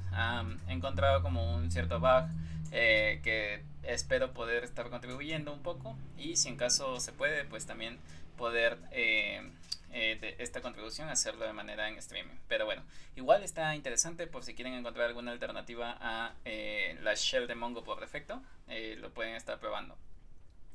[0.69, 2.27] he encontrado como un cierto bug
[2.71, 7.67] eh, que espero poder estar contribuyendo un poco y si en caso se puede, pues
[7.67, 7.99] también
[8.37, 9.51] poder eh,
[9.91, 12.37] de esta contribución hacerlo de manera en streaming.
[12.49, 12.83] Pero bueno,
[13.17, 16.35] igual está interesante por si quieren encontrar alguna alternativa a
[17.03, 18.43] la shell de Mongo por defecto,
[18.99, 19.97] lo pueden estar probando.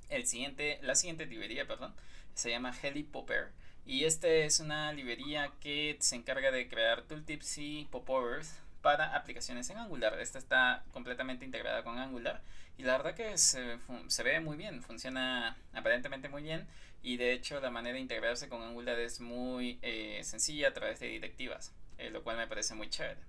[0.09, 1.93] El siguiente, la siguiente librería, perdón,
[2.33, 3.51] se llama HeliPopper.
[3.85, 9.69] Y este es una librería que se encarga de crear tooltips y popovers para aplicaciones
[9.69, 10.19] en Angular.
[10.19, 12.41] Esta está completamente integrada con Angular
[12.77, 13.79] y la verdad que se,
[14.23, 16.67] ve muy bien, funciona aparentemente muy bien
[17.03, 20.99] y de hecho la manera de integrarse con Angular es muy eh, sencilla a través
[20.99, 23.19] de directivas, eh, lo cual me parece muy chévere.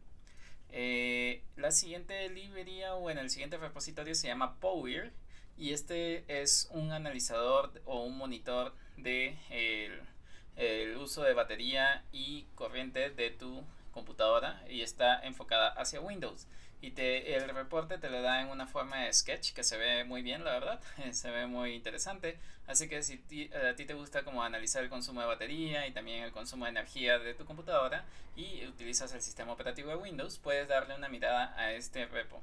[0.70, 5.12] Eh, la siguiente librería o en el siguiente repositorio se llama Power
[5.56, 9.36] y este es un analizador o un monitor de
[10.56, 16.46] el, uso de batería y corriente de tu computadora y está enfocada hacia Windows
[16.81, 20.05] y te, el reporte te lo da en una forma de sketch que se ve
[20.05, 20.81] muy bien la verdad
[21.12, 22.39] se ve muy interesante.
[22.66, 23.20] Así que si
[23.55, 26.72] a ti te gusta como analizar el consumo de batería y también el consumo de
[26.72, 28.05] energía de tu computadora
[28.37, 32.43] y utilizas el sistema operativo de Windows puedes darle una mirada a este repo.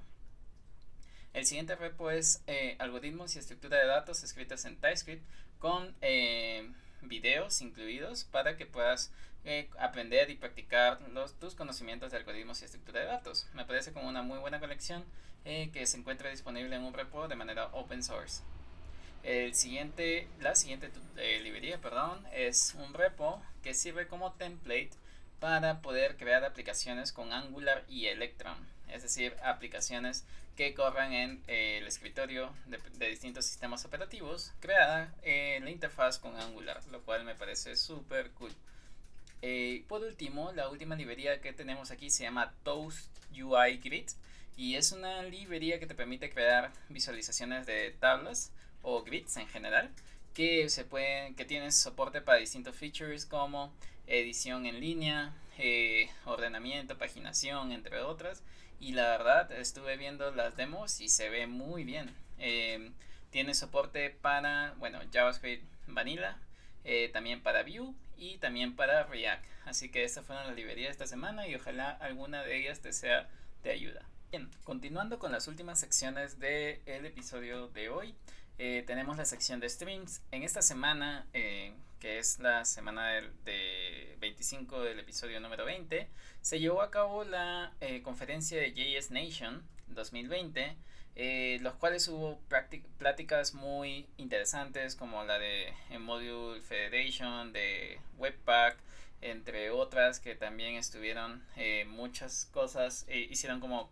[1.34, 5.24] El siguiente repo es eh, algoritmos y estructura de datos escritos en TypeScript
[5.60, 6.72] con eh,
[7.02, 9.12] videos incluidos para que puedas
[9.46, 13.48] eh, aprender y practicar los, tus conocimientos de algoritmos y estructura de datos.
[13.54, 15.04] Me parece como una muy buena colección
[15.46, 18.41] que se encuentra disponible en un repo de manera open source.
[19.22, 20.89] El siguiente, la siguiente
[21.43, 24.89] librería perdón, es un repo que sirve como template
[25.39, 28.58] para poder crear aplicaciones con Angular y Electron,
[28.89, 30.26] es decir, aplicaciones
[30.56, 36.36] que corran en eh, el escritorio de, distintos sistemas operativos creada en la interfaz con
[36.39, 38.52] Angular, lo cual me parece súper cool.
[39.48, 44.10] Eh, por último, la última librería que tenemos aquí se llama Toast UI Grid
[44.58, 49.91] y es una librería que te permite crear visualizaciones de tablas o grids en general
[50.34, 53.72] que se pueden que tienen soporte para distintos features como
[54.08, 58.41] edición en línea eh, ordenamiento paginación entre otras.
[58.80, 62.16] Y la verdad estuve viendo las demos y se ve muy bien.
[62.39, 62.93] Em,
[63.30, 66.39] tiene soporte para bueno JavaScript Vanilla
[66.84, 70.91] eh, también para Vue y también para React así que estas fueron las librerías de
[70.91, 73.30] esta semana y ojalá alguna de ellas te sea
[73.63, 78.16] de ayuda bien continuando con las últimas secciones del episodio de hoy
[78.57, 80.22] eh, tenemos la sección de streams.
[80.32, 86.07] En esta semana, eh, que es la semana del de 25 del episodio número 20,
[86.41, 90.76] se llevó a cabo la eh, conferencia de JS Nation 2020,
[91.62, 92.40] los cuales hubo
[92.98, 98.78] pláticas muy interesantes como la de Module Federation, de Webpack,
[99.22, 101.44] entre otras que también estuvieron
[101.88, 103.90] muchas cosas, hicieron como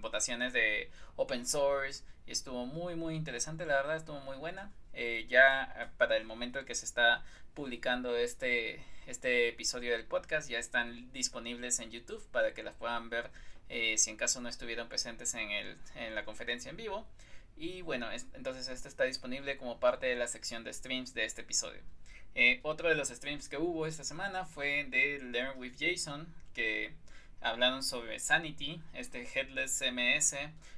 [0.00, 4.70] votaciones de open source y estuvo muy muy interesante la verdad estuvo muy buena.
[4.94, 7.24] Eh, ya eh, para el momento en que se está
[7.54, 13.10] publicando este este episodio del podcast ya están disponibles en YouTube para que las puedan
[13.10, 13.30] ver
[13.68, 17.06] eh, si en caso no estuvieron presentes en, el, en la conferencia en vivo
[17.56, 21.42] y bueno entonces este está disponible como parte de la sección de streams de este
[21.42, 21.80] episodio
[22.62, 26.92] otro de los streams que hubo esta semana fue de Learn with Jason que
[27.42, 30.34] hablaron sobre Sanity, este headless CMS,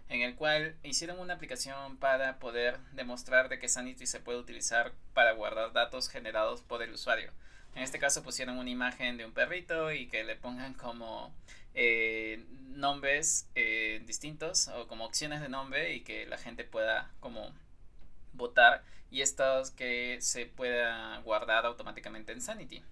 [0.09, 4.93] en el cual hicieron una aplicación para poder demostrar de que Sanity se puede utilizar
[5.13, 7.33] para guardar datos generados por el usuario.
[7.75, 11.35] En este caso pusieron una imagen de un perrito y que le pongan como
[11.75, 17.53] eh, nombres eh, distintos o como opciones de nombre y que la gente pueda como
[18.33, 22.83] votar y estos que se pueda guardar automáticamente en Sanity.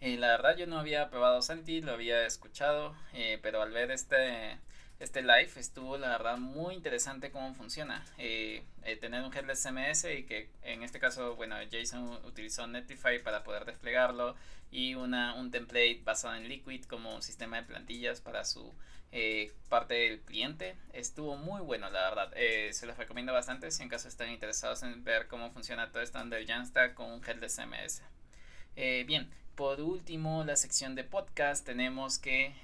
[0.00, 3.90] Eh, la verdad yo no había probado Santi, lo había escuchado, eh, pero al ver
[3.90, 4.58] este,
[4.98, 8.04] este live estuvo la verdad muy interesante cómo funciona.
[8.18, 8.64] Eh,
[9.00, 13.64] tener un headless CMS y que en este caso, bueno, Jason utilizó Netlify para poder
[13.64, 14.34] desplegarlo
[14.70, 18.74] y una, un template basado en Liquid como sistema de plantillas para su
[19.68, 20.76] parte del cliente.
[20.92, 22.32] Estuvo muy bueno, la verdad.
[22.72, 26.20] se los recomiendo bastante si en caso están interesados en ver cómo funciona todo esto
[26.20, 28.02] under Jamstack con un headless CMS.
[29.06, 32.54] bien, por último, la sección de podcast, tenemos que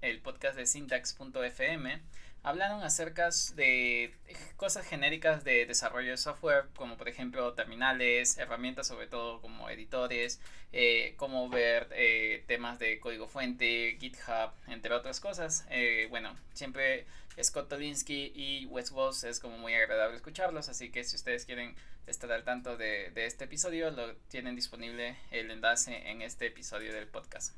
[0.00, 2.00] el, podcast de syntax.fm
[2.42, 4.14] hablaron acerca de
[4.56, 10.40] cosas genéricas de desarrollo de software, como por ejemplo terminales, herramientas sobre todo como editores,
[10.72, 15.66] eh, cómo ver eh, temas de código fuente, GitHub, entre otras cosas.
[15.70, 17.06] Eh, bueno, siempre
[17.42, 21.74] Scott Tolinsky y Wes Voss es como muy agradable escucharlos, así que si ustedes quieren
[22.06, 26.92] estar al tanto de, de este episodio, lo tienen disponible el enlace en este episodio
[26.92, 27.54] del podcast.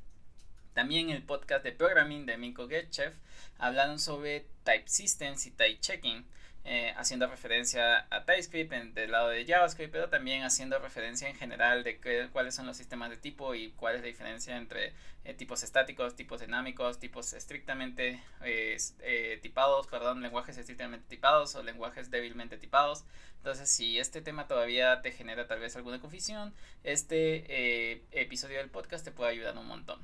[0.75, 3.15] También el podcast de programming de Miko Getchev
[3.59, 6.27] hablaron sobre type systems y type checking.
[6.67, 11.37] Eh, haciendo referencia a TypeScript en, del lado de JavaScript, pero también haciendo referencia en
[11.37, 11.99] general de
[12.33, 14.95] cuáles son los sistemas de tipo y cuál es la diferencia entre
[15.25, 22.11] eh, tipos estáticos, tipos dinámicos, tipos estrictamente eh, tipados, perdón, lenguajes estrictamente tipados o lenguajes
[22.11, 23.05] débilmente tipados.
[23.37, 29.05] Entonces, si este tema todavía te genera tal vez alguna confusión, este episodio del podcast
[29.05, 30.01] te puede ayudar un montón.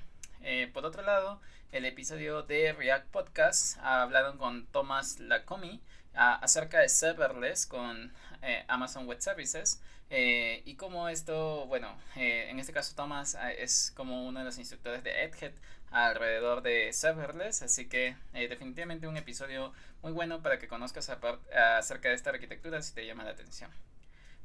[0.72, 1.40] Por otro lado,
[1.72, 5.80] el episodio de React Podcast hablaron con Thomas Lacomi
[6.14, 8.12] acerca de serverless con
[8.42, 9.80] eh, Amazon Web Services
[10.10, 14.58] eh, y como esto, bueno, eh, en este caso Thomas es como uno de los
[14.58, 15.52] instructores de Edhead
[15.92, 19.72] alrededor de serverless, así que definitivamente un episodio
[20.02, 23.70] muy bueno para que conozcas acerca de esta arquitectura si te llama la atención.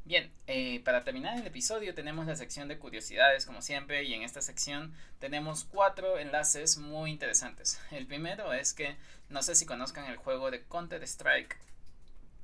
[0.05, 4.21] Bien, eh, para terminar el episodio tenemos la sección de curiosidades como siempre y en
[4.21, 7.81] esta sección tenemos cuatro enlaces muy interesantes.
[7.89, 8.97] El primero es que
[9.29, 11.57] no sé si conozcan el juego de Counter Strike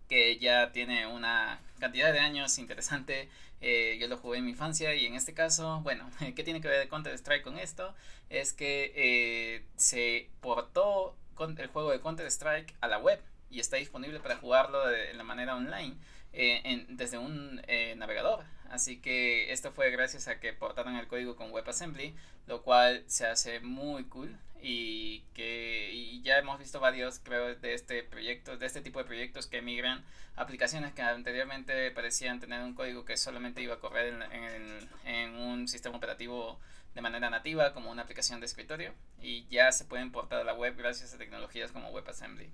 [0.10, 3.30] que ya tiene una cantidad de años interesante.
[3.62, 6.68] Eh, yo lo jugué en mi infancia y en este caso, bueno, ¿qué tiene que
[6.68, 7.94] ver Counter Strike con esto?
[8.32, 11.16] Es que eh, se portó
[11.60, 15.24] el juego de Counter Strike a la web y está disponible para jugarlo de la
[15.24, 15.96] manera online.
[16.34, 18.46] Eh, desde un eh, navegador.
[18.70, 22.16] Así que esto fue gracias a que portaron el código con WebAssembly,
[22.48, 28.04] lo cual se hace muy cool y que ya hemos visto varios creo de este
[28.04, 30.06] proyecto, de este tipo de proyectos que migran
[30.36, 35.68] aplicaciones que anteriormente parecían tener un código que solamente iba a correr en, en un
[35.68, 36.60] sistema operativo
[36.94, 40.54] de manera nativa como una aplicación de escritorio y ya se pueden portar a la
[40.54, 42.50] web gracias a tecnologías como WebAssembly.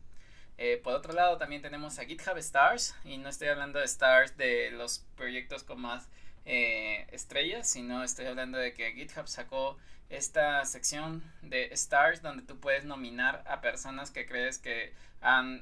[0.58, 4.38] Eh, por otro lado, también tenemos a GitHub Stars, y no estoy hablando de Stars
[4.38, 6.10] de los proyectos con más
[6.46, 9.78] eh, estrellas, sino estoy hablando de que GitHub sacó
[10.10, 14.94] esta sección de Stars donde tú puedes nominar a personas que crees que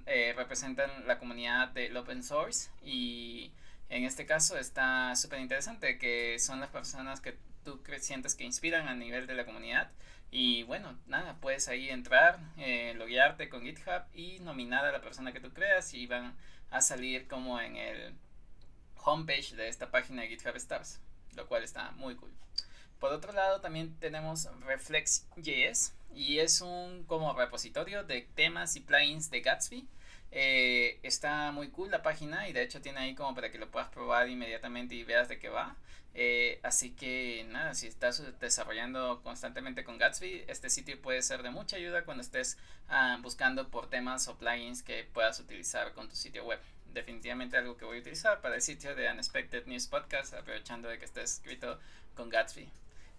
[0.05, 3.51] eh, representan la comunidad del open source y
[3.89, 8.87] En este caso está súper interesante, que son las personas que tú sientes que inspiran
[8.87, 9.91] a nivel de la comunidad.
[10.31, 15.31] Y bueno, nada, puedes ahí entrar, eh, loguearte con GitHub y nominar a la persona
[15.31, 16.35] que tú creas y van
[16.71, 18.15] a salir como en el
[18.97, 20.99] homepage de esta página de GitHub Stars,
[21.35, 22.31] lo cual está muy cool.
[22.99, 29.29] Por otro lado, también tenemos Reflex.js y es un como repositorio de temas y plugins
[29.29, 29.87] de Gatsby.
[30.31, 33.71] Eh, está muy cool la página y de hecho tiene ahí como para que lo
[33.71, 35.75] puedas probar inmediatamente y veas de qué va.
[36.17, 41.49] Eh, así que nada, si estás desarrollando constantemente con Gatsby, este sitio puede ser de
[41.49, 42.57] mucha ayuda cuando estés
[42.87, 46.59] ah, buscando por temas o plugins que puedas utilizar con tu sitio web.
[46.93, 50.99] Definitivamente algo que voy a utilizar para el sitio de Unexpected News Podcast, aprovechando de
[50.99, 51.77] que está escrito
[52.15, 52.69] con Gatsby.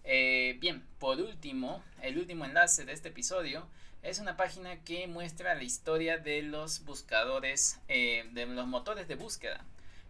[0.04, 3.68] Eh, bien, por último, el último enlace de este episodio
[4.06, 9.16] es una página que muestra la historia de los buscadores, eh, de los motores de
[9.16, 9.64] búsqueda.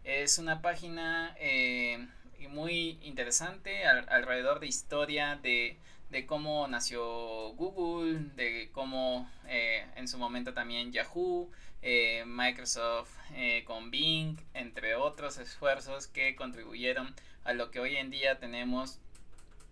[0.05, 2.07] Es una página eh,
[2.51, 5.79] muy interesante alrededor de historia de,
[6.11, 11.51] de, cómo nació Google, de cómo en su momento también Yahoo,
[12.27, 13.11] Microsoft
[13.65, 19.01] con Bing, entre otros esfuerzos que contribuyeron a lo que hoy en día tenemos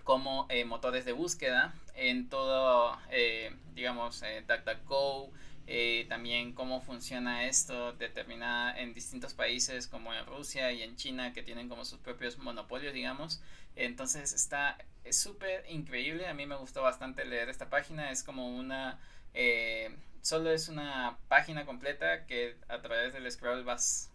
[0.04, 5.30] como eh, motores de búsqueda en todo, eh, digamos, eh, DuckDuckGo,
[5.66, 11.32] eh, también cómo funciona esto determinada en distintos países como en Rusia y en China
[11.32, 13.40] que tienen como sus propios monopolios, digamos.
[13.76, 14.76] Entonces está
[15.10, 18.98] súper increíble, a mí me gustó bastante leer esta página, es como una...
[20.22, 24.10] solo es una página completa que a través del scroll vas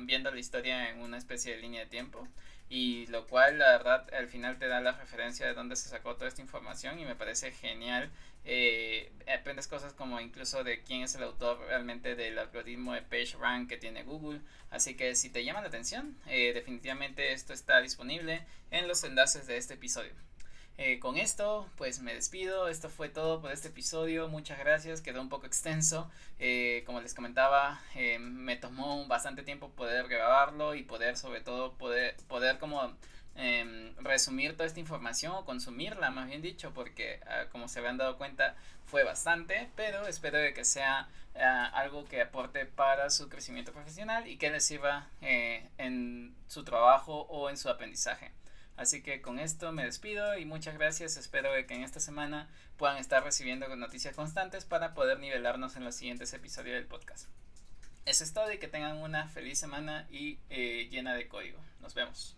[0.00, 2.26] viendo la historia en una especie de línea de tiempo
[2.70, 6.14] y lo cual la verdad al final te da la referencia de dónde se sacó
[6.14, 8.10] toda esta información y me parece genial.
[8.44, 13.68] Eh, aprendes cosas como incluso de quién es el autor realmente del algoritmo de PageRank
[13.68, 14.40] que tiene Google.
[14.70, 19.48] Así que si te llama la atención, eh, definitivamente esto está disponible en los enlaces
[19.48, 20.12] de este episodio.
[20.82, 22.66] Eh, con esto, pues me despido.
[22.68, 24.28] Esto fue todo por este episodio.
[24.28, 25.02] Muchas gracias.
[25.02, 26.10] Quedó un poco extenso.
[26.38, 31.74] Eh, como les comentaba, eh, me tomó bastante tiempo poder grabarlo y poder, sobre todo,
[31.74, 32.96] poder, poder como
[33.36, 37.98] em, resumir toda esta información o consumirla, más bien dicho, porque ah, como se habían
[37.98, 38.56] dado cuenta,
[38.86, 39.68] fue bastante.
[39.76, 44.64] Pero espero que sea ah, algo que aporte para su crecimiento profesional y que les
[44.64, 48.32] sirva en su trabajo o en su aprendizaje.
[48.80, 51.18] Así que con esto me despido y muchas gracias.
[51.18, 55.94] Espero que en esta semana puedan estar recibiendo noticias constantes para poder nivelarnos en los
[55.94, 57.28] siguientes episodios del podcast.
[58.06, 61.58] Eso es todo y que tengan una feliz semana y eh, llena de código.
[61.82, 62.34] Nos vemos.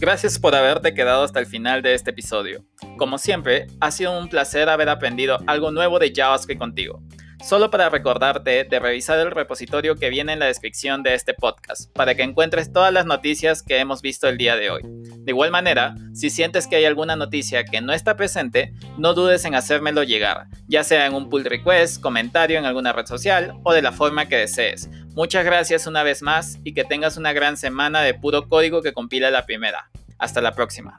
[0.00, 2.64] Gracias por haberte quedado hasta el final de este episodio.
[2.98, 7.00] Como siempre, ha sido un placer haber aprendido algo nuevo de JavaScript contigo
[7.44, 11.92] solo para recordarte de revisar el repositorio que viene en la descripción de este podcast,
[11.92, 14.82] para que encuentres todas las noticias que hemos visto el día de hoy.
[14.82, 19.44] De igual manera, si sientes que hay alguna noticia que no está presente, no dudes
[19.44, 23.74] en hacérmelo llegar, ya sea en un pull request, comentario en alguna red social o
[23.74, 24.88] de la forma que desees.
[25.14, 28.94] Muchas gracias una vez más y que tengas una gran semana de puro código que
[28.94, 29.90] compila la primera.
[30.18, 30.96] Hasta la próxima.